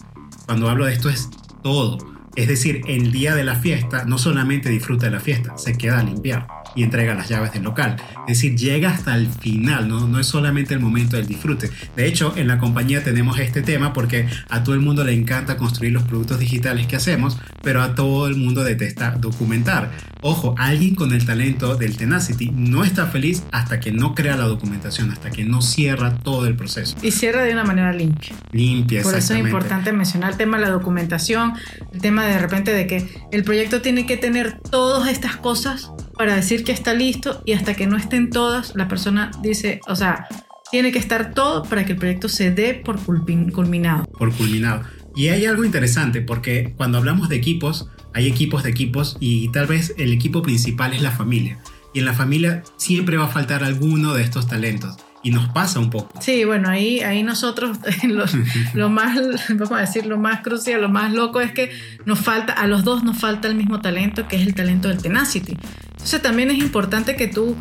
cuando 0.47 0.69
hablo 0.69 0.85
de 0.85 0.93
esto, 0.93 1.09
es 1.09 1.29
todo 1.61 2.14
es 2.35 2.47
decir, 2.47 2.81
el 2.87 3.11
día 3.11 3.35
de 3.35 3.43
la 3.43 3.55
fiesta 3.55 4.05
no 4.05 4.17
solamente 4.17 4.69
disfruta 4.69 5.05
de 5.05 5.11
la 5.11 5.19
fiesta, 5.19 5.57
se 5.57 5.77
queda 5.77 5.99
a 5.99 6.03
limpiar 6.03 6.64
y 6.75 6.83
entrega 6.83 7.15
las 7.15 7.29
llaves 7.29 7.53
del 7.53 7.63
local. 7.63 7.95
Es 8.27 8.37
decir, 8.37 8.55
llega 8.55 8.89
hasta 8.91 9.15
el 9.15 9.27
final, 9.27 9.87
¿no? 9.87 10.07
no 10.07 10.19
es 10.19 10.27
solamente 10.27 10.73
el 10.73 10.79
momento 10.79 11.17
del 11.17 11.27
disfrute. 11.27 11.69
De 11.95 12.05
hecho, 12.05 12.33
en 12.35 12.47
la 12.47 12.57
compañía 12.57 13.03
tenemos 13.03 13.39
este 13.39 13.61
tema 13.61 13.93
porque 13.93 14.27
a 14.49 14.63
todo 14.63 14.75
el 14.75 14.81
mundo 14.81 15.03
le 15.03 15.13
encanta 15.13 15.57
construir 15.57 15.93
los 15.93 16.03
productos 16.03 16.39
digitales 16.39 16.87
que 16.87 16.95
hacemos, 16.95 17.37
pero 17.61 17.81
a 17.81 17.95
todo 17.95 18.27
el 18.27 18.35
mundo 18.35 18.63
detesta 18.63 19.11
documentar. 19.11 19.91
Ojo, 20.21 20.55
alguien 20.57 20.95
con 20.95 21.13
el 21.13 21.25
talento 21.25 21.75
del 21.75 21.97
Tenacity 21.97 22.51
no 22.51 22.83
está 22.83 23.07
feliz 23.07 23.43
hasta 23.51 23.79
que 23.79 23.91
no 23.91 24.15
crea 24.15 24.35
la 24.35 24.45
documentación, 24.45 25.11
hasta 25.11 25.29
que 25.29 25.45
no 25.45 25.61
cierra 25.61 26.17
todo 26.17 26.47
el 26.47 26.55
proceso. 26.55 26.95
Y 27.01 27.11
cierra 27.11 27.43
de 27.43 27.53
una 27.53 27.63
manera 27.63 27.93
limpia. 27.93 28.35
Limpia, 28.51 29.03
Por 29.03 29.15
eso 29.15 29.33
es 29.33 29.39
importante 29.39 29.91
mencionar 29.91 30.31
el 30.31 30.37
tema 30.37 30.57
de 30.57 30.63
la 30.63 30.71
documentación, 30.71 31.53
el 31.93 32.01
tema 32.01 32.25
de 32.25 32.39
repente 32.39 32.73
de 32.73 32.87
que 32.87 33.07
el 33.31 33.43
proyecto 33.43 33.81
tiene 33.81 34.05
que 34.05 34.17
tener 34.17 34.59
todas 34.59 35.09
estas 35.09 35.37
cosas 35.37 35.91
para 36.17 36.35
decir 36.35 36.63
que 36.63 36.71
está 36.71 36.93
listo 36.93 37.41
y 37.45 37.53
hasta 37.53 37.75
que 37.75 37.87
no 37.87 37.97
estén 37.97 38.29
todas, 38.29 38.75
la 38.75 38.87
persona 38.87 39.31
dice, 39.41 39.79
o 39.87 39.95
sea, 39.95 40.27
tiene 40.71 40.91
que 40.91 40.99
estar 40.99 41.33
todo 41.33 41.63
para 41.63 41.85
que 41.85 41.93
el 41.93 41.97
proyecto 41.97 42.29
se 42.29 42.51
dé 42.51 42.73
por 42.73 42.99
culminado. 43.03 44.05
Por 44.05 44.33
culminado. 44.33 44.83
Y 45.15 45.29
hay 45.29 45.45
algo 45.45 45.63
interesante 45.63 46.21
porque 46.21 46.73
cuando 46.75 46.97
hablamos 46.97 47.29
de 47.29 47.35
equipos, 47.35 47.89
hay 48.13 48.27
equipos 48.27 48.63
de 48.63 48.71
equipos 48.71 49.17
y 49.19 49.49
tal 49.49 49.67
vez 49.67 49.93
el 49.97 50.11
equipo 50.11 50.41
principal 50.41 50.93
es 50.93 51.01
la 51.01 51.11
familia. 51.11 51.59
Y 51.93 51.99
en 51.99 52.05
la 52.05 52.13
familia 52.13 52.63
siempre 52.77 53.17
va 53.17 53.25
a 53.25 53.29
faltar 53.29 53.63
alguno 53.63 54.13
de 54.13 54.23
estos 54.23 54.47
talentos 54.47 54.97
y 55.25 55.31
nos 55.31 55.49
pasa 55.49 55.79
un 55.79 55.89
poco. 55.89 56.21
Sí, 56.21 56.45
bueno, 56.45 56.69
ahí, 56.69 56.99
ahí 56.99 57.23
nosotros, 57.23 57.79
lo, 58.75 58.89
más, 58.89 59.17
vamos 59.49 59.71
a 59.71 59.79
decir, 59.79 60.05
lo 60.05 60.19
más 60.19 60.41
crucial, 60.41 60.81
lo 60.81 60.89
más 60.89 61.11
loco 61.11 61.41
es 61.41 61.51
que 61.51 61.71
nos 62.05 62.19
falta, 62.19 62.53
a 62.53 62.67
los 62.67 62.83
dos 62.83 63.03
nos 63.03 63.17
falta 63.17 63.47
el 63.47 63.55
mismo 63.55 63.81
talento, 63.81 64.27
que 64.27 64.35
es 64.35 64.43
el 64.45 64.53
talento 64.53 64.87
del 64.87 65.01
tenacity. 65.01 65.57
Entonces 65.93 66.21
también 66.21 66.51
es 66.51 66.59
importante 66.59 67.15
que 67.15 67.27
tú 67.27 67.55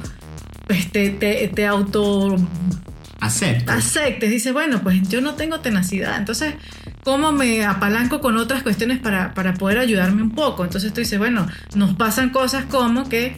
pues, 0.66 0.92
te, 0.92 1.08
te, 1.08 1.66
auto... 1.66 2.36
Aceptes. 3.20 3.70
Aceptes. 3.70 4.30
Dices, 4.30 4.52
bueno, 4.52 4.82
pues 4.82 5.08
yo 5.08 5.22
no 5.22 5.32
tengo 5.32 5.60
tenacidad. 5.60 6.18
Entonces, 6.18 6.56
¿cómo 7.02 7.32
me 7.32 7.64
apalanco 7.64 8.20
con 8.20 8.36
otras 8.36 8.62
cuestiones 8.62 8.98
para, 8.98 9.32
para 9.32 9.54
poder 9.54 9.78
ayudarme 9.78 10.20
un 10.20 10.32
poco? 10.32 10.64
Entonces 10.64 10.92
tú 10.92 11.00
dices, 11.00 11.18
bueno, 11.18 11.46
nos 11.74 11.94
pasan 11.94 12.28
cosas 12.28 12.66
como 12.66 13.08
que 13.08 13.34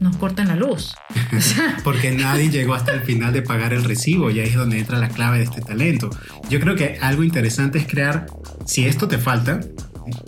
nos 0.00 0.16
cortan 0.16 0.48
la 0.48 0.56
luz. 0.56 0.94
Porque 1.84 2.12
nadie 2.12 2.50
llegó 2.50 2.74
hasta 2.74 2.92
el 2.92 3.00
final 3.00 3.32
de 3.32 3.42
pagar 3.42 3.72
el 3.72 3.84
recibo 3.84 4.30
y 4.30 4.40
ahí 4.40 4.48
es 4.48 4.54
donde 4.54 4.78
entra 4.78 4.98
la 4.98 5.08
clave 5.08 5.38
de 5.38 5.44
este 5.44 5.60
talento. 5.60 6.10
Yo 6.48 6.60
creo 6.60 6.76
que 6.76 6.98
algo 7.00 7.22
interesante 7.22 7.78
es 7.78 7.86
crear, 7.86 8.26
si 8.66 8.86
esto 8.86 9.08
te 9.08 9.18
falta, 9.18 9.60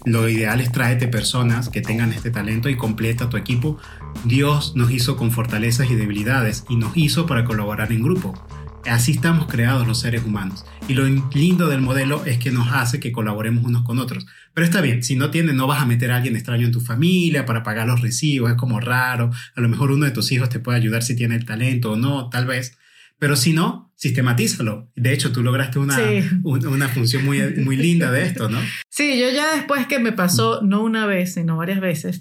lo 0.04 0.28
ideal 0.28 0.60
es 0.60 0.72
tráete 0.72 1.08
personas 1.08 1.68
que 1.68 1.80
tengan 1.80 2.12
este 2.12 2.30
talento 2.30 2.68
y 2.68 2.76
completa 2.76 3.28
tu 3.28 3.36
equipo. 3.36 3.78
Dios 4.24 4.74
nos 4.76 4.90
hizo 4.90 5.16
con 5.16 5.30
fortalezas 5.30 5.90
y 5.90 5.94
debilidades 5.94 6.64
y 6.68 6.76
nos 6.76 6.96
hizo 6.96 7.26
para 7.26 7.44
colaborar 7.44 7.92
en 7.92 8.02
grupo. 8.02 8.34
Así 8.86 9.12
estamos 9.12 9.46
creados 9.46 9.86
los 9.86 10.00
seres 10.00 10.24
humanos. 10.24 10.64
Y 10.88 10.94
lo 10.94 11.04
lindo 11.34 11.68
del 11.68 11.82
modelo 11.82 12.24
es 12.24 12.38
que 12.38 12.50
nos 12.50 12.72
hace 12.72 12.98
que 12.98 13.12
colaboremos 13.12 13.64
unos 13.64 13.84
con 13.84 13.98
otros. 13.98 14.26
Pero 14.60 14.68
está 14.68 14.82
bien, 14.82 15.02
si 15.02 15.16
no 15.16 15.30
tienes, 15.30 15.54
no 15.54 15.66
vas 15.66 15.80
a 15.80 15.86
meter 15.86 16.10
a 16.10 16.16
alguien 16.16 16.36
extraño 16.36 16.66
en 16.66 16.70
tu 16.70 16.80
familia 16.80 17.46
para 17.46 17.62
pagar 17.62 17.86
los 17.86 18.02
recibos, 18.02 18.50
es 18.50 18.58
como 18.58 18.78
raro. 18.78 19.30
A 19.54 19.60
lo 19.62 19.70
mejor 19.70 19.90
uno 19.90 20.04
de 20.04 20.10
tus 20.10 20.30
hijos 20.32 20.50
te 20.50 20.58
puede 20.58 20.76
ayudar 20.76 21.02
si 21.02 21.16
tiene 21.16 21.34
el 21.34 21.46
talento 21.46 21.92
o 21.92 21.96
no, 21.96 22.28
tal 22.28 22.44
vez. 22.44 22.76
Pero 23.18 23.36
si 23.36 23.54
no, 23.54 23.90
sistematízalo. 23.96 24.90
De 24.94 25.14
hecho, 25.14 25.32
tú 25.32 25.42
lograste 25.42 25.78
una, 25.78 25.96
una 26.44 26.88
función 26.90 27.24
muy, 27.24 27.40
muy 27.64 27.78
linda 27.78 28.10
de 28.10 28.26
esto, 28.26 28.50
¿no? 28.50 28.58
Sí, 28.90 29.18
yo 29.18 29.30
ya 29.30 29.54
después 29.54 29.86
que 29.86 29.98
me 29.98 30.12
pasó, 30.12 30.60
no 30.60 30.82
una 30.82 31.06
vez, 31.06 31.32
sino 31.32 31.56
varias 31.56 31.80
veces, 31.80 32.20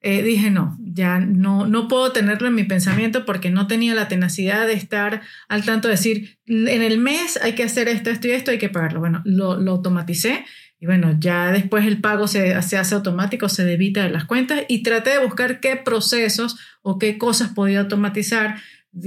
eh, 0.00 0.22
dije, 0.22 0.48
no, 0.52 0.78
ya 0.80 1.18
no, 1.18 1.66
no 1.66 1.88
puedo 1.88 2.12
tenerlo 2.12 2.46
en 2.46 2.54
mi 2.54 2.62
pensamiento 2.62 3.26
porque 3.26 3.50
no 3.50 3.66
tenía 3.66 3.96
la 3.96 4.06
tenacidad 4.06 4.68
de 4.68 4.74
estar 4.74 5.22
al 5.48 5.64
tanto 5.64 5.88
de 5.88 5.94
decir, 5.94 6.38
en 6.46 6.82
el 6.82 6.98
mes 6.98 7.36
hay 7.42 7.56
que 7.56 7.64
hacer 7.64 7.88
esto, 7.88 8.10
esto 8.10 8.28
y 8.28 8.30
esto, 8.30 8.52
hay 8.52 8.58
que 8.58 8.68
pagarlo. 8.68 9.00
Bueno, 9.00 9.22
lo, 9.24 9.58
lo 9.58 9.72
automaticé 9.72 10.44
y 10.80 10.86
bueno, 10.86 11.14
ya 11.20 11.52
después 11.52 11.86
el 11.86 12.00
pago 12.00 12.26
se, 12.26 12.60
se, 12.62 12.78
hace 12.78 12.94
automático, 12.94 13.50
se 13.50 13.64
debita 13.64 14.02
de 14.02 14.10
las 14.10 14.24
cuentas 14.24 14.62
y 14.66 14.82
traté 14.82 15.10
de 15.10 15.24
buscar 15.24 15.60
qué 15.60 15.76
procesos 15.76 16.56
o 16.80 16.98
qué 16.98 17.18
cosas 17.18 17.50
podía 17.50 17.80
automatizar 17.80 18.56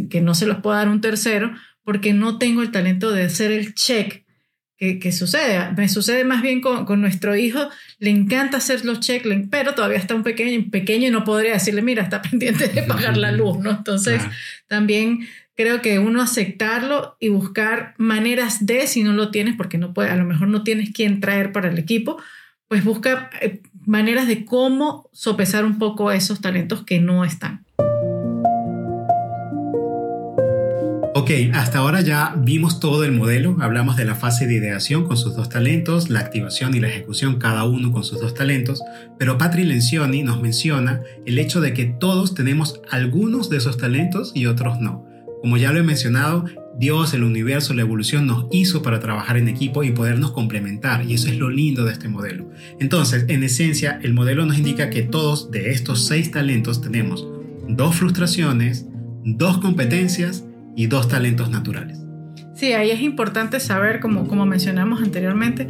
que 0.10 0.22
no 0.22 0.36
se 0.36 0.46
los 0.46 0.60
pueda 0.60 0.78
dar 0.78 0.90
un 0.90 1.02
tercero, 1.02 1.52
porque 1.84 2.14
no 2.14 2.38
tengo 2.38 2.62
el 2.62 2.72
talento 2.72 3.12
de 3.12 3.24
hacer 3.24 3.52
el 3.52 3.74
check 3.74 4.24
que, 4.78 5.00
que 5.00 5.12
sucede. 5.12 5.72
Me 5.76 5.90
sucede 5.90 6.24
más 6.24 6.42
bien 6.42 6.62
con, 6.62 6.86
con, 6.86 7.02
nuestro 7.02 7.36
hijo, 7.36 7.68
le 7.98 8.12
encanta 8.12 8.58
hacer 8.58 8.86
los 8.86 9.00
checks, 9.00 9.28
pero 9.50 9.74
todavía 9.74 9.98
está 9.98 10.16
un 10.16 10.24
pequeño, 10.24 10.70
pequeño 10.72 11.08
y 11.08 11.12
no 11.12 11.24
podría 11.24 11.54
decirle, 11.54 11.82
mira, 11.82 12.04
está 12.04 12.22
pendiente 12.30 12.68
de 12.68 12.84
pagar 12.84 13.18
la 13.18 13.32
luz, 13.32 13.58
¿no? 13.60 13.72
Entonces, 13.72 14.22
también 14.68 15.28
creo 15.56 15.82
que 15.82 16.00
uno 16.00 16.22
aceptarlo 16.22 17.16
y 17.20 17.30
buscar 17.30 17.94
maneras 17.98 18.66
de, 18.66 18.88
si 18.88 19.04
no 19.04 19.13
lo 19.13 19.32
tienes, 19.32 19.56
porque 19.56 19.78
no 19.78 19.94
puede, 19.94 20.10
a 20.10 20.16
lo 20.16 20.26
mejor 20.26 20.48
no 20.48 20.63
tienes 20.63 20.92
quien 20.92 21.20
traer 21.20 21.52
para 21.52 21.70
el 21.70 21.78
equipo, 21.78 22.18
pues 22.68 22.84
busca 22.84 23.30
eh, 23.42 23.62
maneras 23.86 24.28
de 24.28 24.46
cómo 24.46 25.10
sopesar 25.13 25.66
un 25.66 25.78
poco 25.78 26.12
esos 26.12 26.42
talentos 26.42 26.84
que 26.84 27.00
no 27.00 27.24
están. 27.24 27.66
Ok, 31.16 31.30
hasta 31.54 31.78
ahora 31.78 32.02
ya 32.02 32.34
vimos 32.36 32.80
todo 32.80 33.04
el 33.04 33.12
modelo, 33.12 33.56
hablamos 33.62 33.96
de 33.96 34.04
la 34.04 34.16
fase 34.16 34.48
de 34.48 34.56
ideación 34.56 35.06
con 35.06 35.16
sus 35.16 35.36
dos 35.36 35.48
talentos, 35.48 36.10
la 36.10 36.20
activación 36.20 36.74
y 36.76 36.80
la 36.80 36.88
ejecución 36.88 37.38
cada 37.38 37.66
uno 37.66 37.92
con 37.92 38.04
sus 38.04 38.20
dos 38.20 38.34
talentos, 38.34 38.82
pero 39.20 39.38
Patri 39.38 39.63
Lencioni 39.63 40.24
nos 40.24 40.42
menciona 40.42 41.02
el 41.28 41.38
hecho 41.38 41.62
de 41.62 41.74
que 41.74 41.86
todos 41.86 42.34
tenemos 42.34 42.82
algunos 42.89 43.50
de 43.50 43.58
esos 43.58 43.78
talentos 43.78 44.32
y 44.34 44.48
otros 44.48 44.80
no. 44.80 45.12
Como 45.43 45.58
ya 45.58 45.71
lo 45.71 45.79
he 45.79 45.84
mencionado, 45.84 46.45
Dios, 46.79 47.13
el 47.13 47.23
universo, 47.23 47.75
la 47.75 47.82
evolución 47.82 48.25
nos 48.25 48.47
hizo 48.51 48.82
para 48.82 48.99
trabajar 48.99 49.38
en 49.38 49.47
equipo 49.47 49.84
y 49.84 49.91
podernos 49.91 50.32
complementar, 50.32 51.06
y 51.06 51.13
eso 51.13 51.27
es 51.27 51.38
lo 51.38 51.51
lindo 51.51 51.86
de 51.86 51.91
este 51.91 52.10
modelo. 52.10 52.49
Entonces, 52.79 53.25
en 53.27 53.43
esencia, 53.43 53.99
el 54.01 54.15
modelo 54.15 54.47
nos 54.47 54.58
indica 54.58 54.89
que 54.89 55.03
todos 55.03 55.51
de 55.51 55.69
estos 55.69 56.08
seis 56.08 56.32
talentos 56.32 56.82
tenemos 56.82 57.27
dos 57.67 57.95
frustraciones, 57.95 58.88
dos 59.23 59.60
competencias, 59.60 60.43
y 60.75 60.88
dos 60.88 61.08
talentos 61.08 61.49
naturales. 61.49 61.99
Sí, 62.56 62.73
ahí 62.73 62.91
es 62.91 63.01
importante 63.01 63.60
saber, 63.60 63.99
como, 63.99 64.27
como 64.27 64.45
mencionamos 64.45 65.01
anteriormente, 65.01 65.67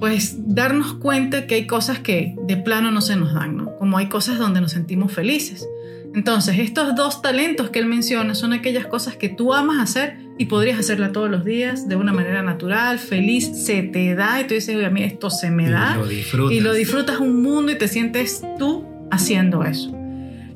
pues 0.00 0.36
darnos 0.54 0.94
cuenta 0.94 1.46
que 1.46 1.56
hay 1.56 1.66
cosas 1.66 1.98
que 1.98 2.34
de 2.46 2.56
plano 2.56 2.90
no 2.90 3.00
se 3.00 3.16
nos 3.16 3.34
dan, 3.34 3.56
¿no? 3.56 3.76
Como 3.76 3.98
hay 3.98 4.08
cosas 4.08 4.38
donde 4.38 4.60
nos 4.60 4.72
sentimos 4.72 5.12
felices. 5.12 5.66
Entonces, 6.14 6.58
estos 6.58 6.94
dos 6.94 7.22
talentos 7.22 7.70
que 7.70 7.78
él 7.78 7.86
menciona 7.86 8.34
son 8.34 8.52
aquellas 8.52 8.86
cosas 8.86 9.16
que 9.16 9.28
tú 9.28 9.54
amas 9.54 9.80
hacer 9.80 10.18
y 10.38 10.46
podrías 10.46 10.78
hacerla 10.78 11.12
todos 11.12 11.30
los 11.30 11.44
días 11.44 11.88
de 11.88 11.96
una 11.96 12.12
manera 12.12 12.42
natural, 12.42 12.98
feliz, 12.98 13.64
se 13.64 13.82
te 13.82 14.14
da 14.14 14.40
y 14.40 14.46
tú 14.46 14.54
dices, 14.54 14.84
a 14.84 14.90
mí 14.90 15.02
esto 15.02 15.30
se 15.30 15.50
me 15.50 15.70
da. 15.70 15.94
Y 15.94 15.98
lo 15.98 16.06
disfrutas. 16.06 16.56
Y 16.56 16.60
lo 16.60 16.74
disfrutas 16.74 17.18
un 17.18 17.42
mundo 17.42 17.72
y 17.72 17.78
te 17.78 17.88
sientes 17.88 18.42
tú 18.58 18.86
haciendo 19.10 19.64
eso. 19.64 19.96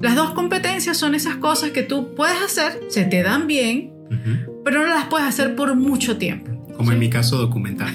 Las 0.01 0.15
dos 0.15 0.33
competencias 0.33 0.97
son 0.97 1.15
esas 1.15 1.37
cosas 1.37 1.71
que 1.71 1.83
tú 1.83 2.15
puedes 2.15 2.41
hacer, 2.43 2.81
se 2.89 3.05
te 3.05 3.23
dan 3.23 3.47
bien, 3.47 3.93
pero 4.65 4.83
no 4.83 4.89
las 4.89 5.07
puedes 5.07 5.27
hacer 5.27 5.57
por 5.57 5.75
mucho 5.75 6.19
tiempo. 6.19 6.53
Como 6.77 6.93
en 6.93 6.99
mi 6.99 7.09
caso 7.09 7.39
documental. 7.39 7.95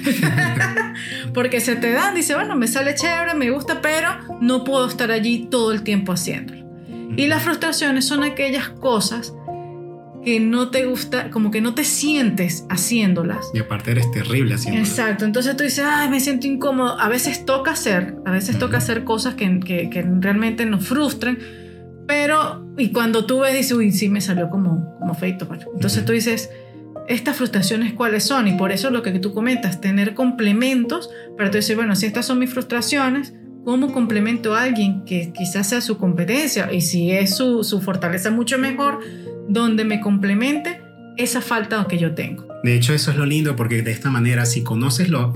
Porque 1.36 1.60
se 1.60 1.76
te 1.76 1.92
dan, 1.92 2.16
dice, 2.16 2.34
bueno, 2.34 2.56
me 2.56 2.68
sale 2.68 2.96
chévere, 2.96 3.36
me 3.36 3.52
gusta, 3.52 3.82
pero 3.82 4.10
no 4.42 4.64
puedo 4.64 4.88
estar 4.88 5.12
allí 5.12 5.48
todo 5.52 5.72
el 5.72 5.84
tiempo 5.84 6.14
haciéndolo. 6.14 6.61
Y 7.18 7.28
las 7.28 7.44
frustraciones 7.44 8.06
son 8.06 8.24
aquellas 8.24 8.70
cosas 8.70 9.34
que 10.24 10.40
no 10.40 10.70
te 10.70 10.86
gusta, 10.86 11.32
como 11.32 11.50
que 11.50 11.62
no 11.62 11.74
te 11.74 11.84
sientes 11.84 12.66
haciéndolas. 12.70 13.50
Y 13.54 13.60
aparte 13.60 13.92
eres 13.92 14.12
terrible 14.12 14.56
haciéndolas. 14.56 14.90
Exacto, 14.90 15.26
entonces 15.26 15.58
tú 15.58 15.64
dices, 15.64 15.84
ay, 15.88 16.10
me 16.10 16.20
siento 16.20 16.48
incómodo. 16.48 17.00
A 17.00 17.10
veces 17.10 17.46
toca 17.46 17.72
hacer, 17.72 18.16
a 18.26 18.32
veces 18.32 18.60
toca 18.60 18.78
hacer 18.78 19.04
cosas 19.04 19.34
que, 19.36 19.60
que, 19.60 19.90
que 19.90 20.02
realmente 20.20 20.66
nos 20.66 20.86
frustran 20.86 21.40
pero, 22.12 22.74
y 22.78 22.92
cuando 22.92 23.26
tú 23.26 23.40
ves, 23.40 23.54
dices, 23.54 23.72
uy, 23.72 23.94
sí 23.94 24.10
me 24.10 24.20
salió 24.20 24.50
como, 24.50 24.98
como 25.00 25.14
feito. 25.14 25.48
Entonces 25.74 26.04
tú 26.04 26.12
dices, 26.12 26.50
estas 27.08 27.38
frustraciones 27.38 27.94
cuáles 27.94 28.26
son 28.26 28.50
y 28.50 28.58
por 28.58 28.74
eso 28.74 28.90
lo 28.90 29.02
que 29.02 29.18
tú 29.20 29.34
comentas, 29.34 29.80
tener 29.80 30.14
complementos 30.14 31.10
para 31.38 31.50
tú 31.52 31.56
decir, 31.56 31.78
bueno, 31.78 31.96
si 31.96 32.08
estas 32.08 32.26
son 32.26 32.40
mis 32.40 32.52
frustraciones, 32.52 33.34
¿cómo 33.64 33.92
complemento 33.94 34.56
a 34.56 34.64
alguien 34.64 35.04
que 35.06 35.32
quizás 35.34 35.70
sea 35.70 35.82
su 35.82 35.98
competencia 35.98 36.72
y 36.72 36.82
si 36.82 37.12
es 37.12 37.36
su, 37.36 37.64
su 37.64 37.82
fortaleza 37.82 38.32
mucho 38.32 38.58
mejor, 38.58 39.00
donde 39.48 39.86
me 39.86 40.00
complemente 40.02 40.82
esa 41.18 41.42
falta 41.42 41.86
que 41.88 41.98
yo 41.98 42.14
tengo? 42.14 42.48
De 42.64 42.76
hecho, 42.76 42.94
eso 42.94 43.10
es 43.10 43.18
lo 43.18 43.26
lindo 43.26 43.56
porque 43.56 43.82
de 43.82 43.92
esta 43.92 44.12
manera, 44.12 44.46
si 44.46 44.64
conoces 44.64 45.10
los, 45.10 45.36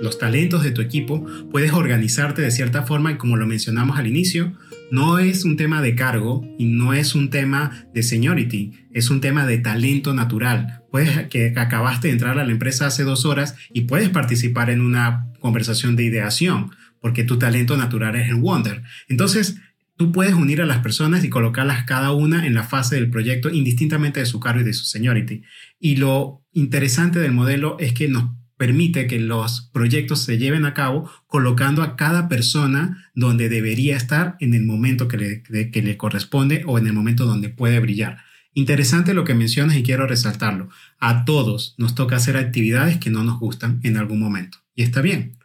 los 0.00 0.18
talentos 0.18 0.62
de 0.62 0.70
tu 0.70 0.80
equipo, 0.80 1.26
puedes 1.50 1.72
organizarte 1.72 2.40
de 2.40 2.50
cierta 2.50 2.82
forma 2.82 3.12
y 3.12 3.16
como 3.16 3.36
lo 3.36 3.46
mencionamos 3.46 3.98
al 3.98 4.06
inicio, 4.06 4.54
no 4.90 5.18
es 5.18 5.44
un 5.44 5.56
tema 5.56 5.82
de 5.82 5.94
cargo 5.94 6.46
y 6.58 6.66
no 6.66 6.94
es 6.94 7.14
un 7.14 7.28
tema 7.28 7.86
de 7.92 8.02
seniority, 8.02 8.72
es 8.92 9.10
un 9.10 9.20
tema 9.20 9.46
de 9.46 9.58
talento 9.58 10.14
natural. 10.14 10.82
Puedes 10.90 11.28
que 11.28 11.52
acabaste 11.56 12.08
de 12.08 12.14
entrar 12.14 12.38
a 12.38 12.44
la 12.44 12.52
empresa 12.52 12.86
hace 12.86 13.04
dos 13.04 13.26
horas 13.26 13.54
y 13.72 13.82
puedes 13.82 14.08
participar 14.08 14.70
en 14.70 14.80
una 14.80 15.28
conversación 15.40 15.96
de 15.96 16.04
ideación 16.04 16.70
porque 17.02 17.24
tu 17.24 17.38
talento 17.38 17.76
natural 17.76 18.16
es 18.16 18.28
el 18.28 18.36
wonder. 18.36 18.82
Entonces, 19.08 19.56
tú 19.96 20.12
puedes 20.12 20.32
unir 20.32 20.62
a 20.62 20.66
las 20.66 20.78
personas 20.78 21.24
y 21.24 21.28
colocarlas 21.28 21.84
cada 21.84 22.12
una 22.12 22.46
en 22.46 22.54
la 22.54 22.62
fase 22.62 22.94
del 22.94 23.10
proyecto 23.10 23.50
indistintamente 23.50 24.20
de 24.20 24.26
su 24.26 24.40
cargo 24.40 24.62
y 24.62 24.64
de 24.64 24.72
su 24.72 24.84
seniority. 24.84 25.42
Y 25.78 25.96
lo 25.96 26.46
interesante 26.52 27.18
del 27.18 27.32
modelo 27.32 27.76
es 27.78 27.92
que 27.92 28.08
nos 28.08 28.30
permite 28.56 29.08
que 29.08 29.18
los 29.18 29.70
proyectos 29.72 30.20
se 30.20 30.38
lleven 30.38 30.64
a 30.64 30.74
cabo 30.74 31.10
colocando 31.26 31.82
a 31.82 31.96
cada 31.96 32.28
persona 32.28 33.10
donde 33.14 33.48
debería 33.48 33.96
estar 33.96 34.36
en 34.38 34.54
el 34.54 34.64
momento 34.64 35.08
que 35.08 35.16
le, 35.16 35.42
que 35.42 35.82
le 35.82 35.96
corresponde 35.96 36.62
o 36.66 36.78
en 36.78 36.86
el 36.86 36.92
momento 36.92 37.26
donde 37.26 37.48
puede 37.48 37.80
brillar. 37.80 38.18
Interesante 38.54 39.14
lo 39.14 39.24
que 39.24 39.34
mencionas 39.34 39.76
y 39.76 39.82
quiero 39.82 40.06
resaltarlo. 40.06 40.68
A 41.00 41.24
todos 41.24 41.74
nos 41.76 41.96
toca 41.96 42.16
hacer 42.16 42.36
actividades 42.36 42.98
que 42.98 43.10
no 43.10 43.24
nos 43.24 43.40
gustan 43.40 43.80
en 43.82 43.96
algún 43.96 44.20
momento. 44.20 44.58
Y 44.76 44.82
está 44.82 45.00
bien. 45.00 45.41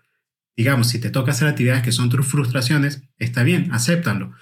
Digamos, 0.58 0.89
si 0.89 1.00
te 1.00 1.12
toca 1.12 1.32
hacer 1.32 1.48
actividades 1.48 1.84
que 1.84 1.91
son 1.91 2.10
tus 2.10 2.26
frustraciones, 2.26 3.04
está 3.20 3.43
bien, 3.43 3.72
acéptalo. 3.72 4.34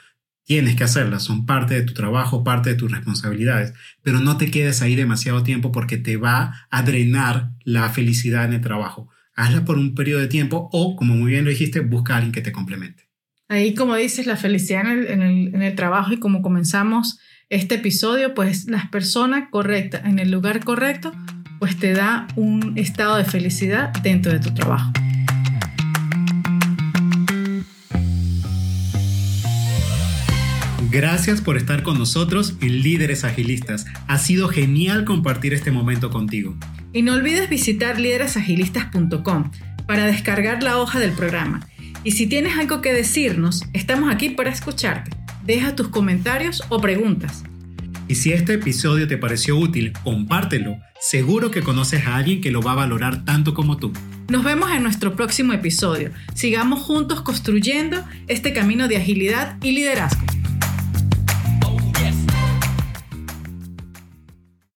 Tienes 0.45 0.77
que 0.77 0.85
hacerlas, 0.85 1.23
son 1.23 1.45
parte 1.45 1.73
de 1.73 1.81
tu 1.81 1.93
trabajo, 1.93 2.43
parte 2.43 2.69
de 2.69 2.75
tus 2.75 2.89
responsabilidades, 2.89 3.73
pero 4.01 4.21
no 4.21 4.37
te 4.37 4.49
quedes 4.49 4.81
ahí 4.81 4.95
demasiado 4.95 5.43
tiempo 5.43 5.73
porque 5.73 5.97
te 5.97 6.15
va 6.15 6.67
a 6.69 6.83
drenar 6.83 7.51
la 7.65 7.89
felicidad 7.89 8.45
en 8.45 8.53
el 8.53 8.61
trabajo. 8.61 9.09
Hazla 9.35 9.65
por 9.65 9.77
un 9.77 9.93
periodo 9.93 10.21
de 10.21 10.27
tiempo 10.27 10.69
o, 10.71 10.95
como 10.95 11.15
muy 11.15 11.31
bien 11.31 11.43
lo 11.43 11.49
dijiste, 11.49 11.81
busca 11.81 12.13
a 12.13 12.17
alguien 12.17 12.31
que 12.31 12.41
te 12.41 12.53
complemente. 12.53 13.09
Ahí, 13.49 13.73
como 13.73 13.95
dices, 13.95 14.25
la 14.25 14.37
felicidad 14.37 14.89
en 14.89 15.21
el, 15.21 15.53
en 15.53 15.61
el 15.61 15.75
trabajo 15.75 16.13
y 16.13 16.17
como 16.17 16.41
comenzamos 16.41 17.19
este 17.49 17.75
episodio, 17.75 18.33
pues 18.33 18.67
las 18.67 18.87
personas 18.87 19.49
correctas 19.51 20.03
en 20.05 20.19
el 20.19 20.31
lugar 20.31 20.63
correcto, 20.63 21.11
pues 21.59 21.77
te 21.77 21.91
da 21.91 22.27
un 22.37 22.77
estado 22.77 23.17
de 23.17 23.25
felicidad 23.25 23.91
dentro 24.01 24.31
de 24.31 24.39
tu 24.39 24.53
trabajo. 24.53 24.93
Gracias 30.91 31.41
por 31.41 31.57
estar 31.57 31.83
con 31.83 31.97
nosotros 31.97 32.55
en 32.61 32.81
Líderes 32.81 33.23
Agilistas. 33.23 33.85
Ha 34.07 34.17
sido 34.17 34.49
genial 34.49 35.03
compartir 35.03 35.53
este 35.53 35.71
momento 35.71 36.09
contigo. 36.09 36.55
Y 36.93 37.01
no 37.01 37.13
olvides 37.13 37.49
visitar 37.49 37.99
líderesagilistas.com 37.99 39.51
para 39.87 40.05
descargar 40.05 40.63
la 40.63 40.77
hoja 40.77 40.99
del 40.99 41.11
programa. 41.11 41.67
Y 42.03 42.11
si 42.11 42.27
tienes 42.27 42.57
algo 42.57 42.81
que 42.81 42.93
decirnos, 42.93 43.63
estamos 43.73 44.13
aquí 44.13 44.29
para 44.29 44.51
escucharte. 44.51 45.11
Deja 45.43 45.75
tus 45.75 45.87
comentarios 45.87 46.63
o 46.69 46.79
preguntas. 46.79 47.43
Y 48.07 48.15
si 48.15 48.31
este 48.31 48.53
episodio 48.53 49.07
te 49.07 49.17
pareció 49.17 49.57
útil, 49.57 49.91
compártelo. 50.03 50.77
Seguro 50.99 51.49
que 51.49 51.63
conoces 51.63 52.05
a 52.05 52.15
alguien 52.15 52.41
que 52.41 52.51
lo 52.51 52.61
va 52.61 52.73
a 52.73 52.75
valorar 52.75 53.25
tanto 53.25 53.55
como 53.55 53.77
tú. 53.77 53.91
Nos 54.29 54.43
vemos 54.43 54.71
en 54.71 54.83
nuestro 54.83 55.15
próximo 55.15 55.53
episodio. 55.53 56.11
Sigamos 56.35 56.81
juntos 56.81 57.21
construyendo 57.21 58.03
este 58.27 58.53
camino 58.53 58.87
de 58.87 58.97
agilidad 58.97 59.57
y 59.63 59.71
liderazgo. 59.71 60.34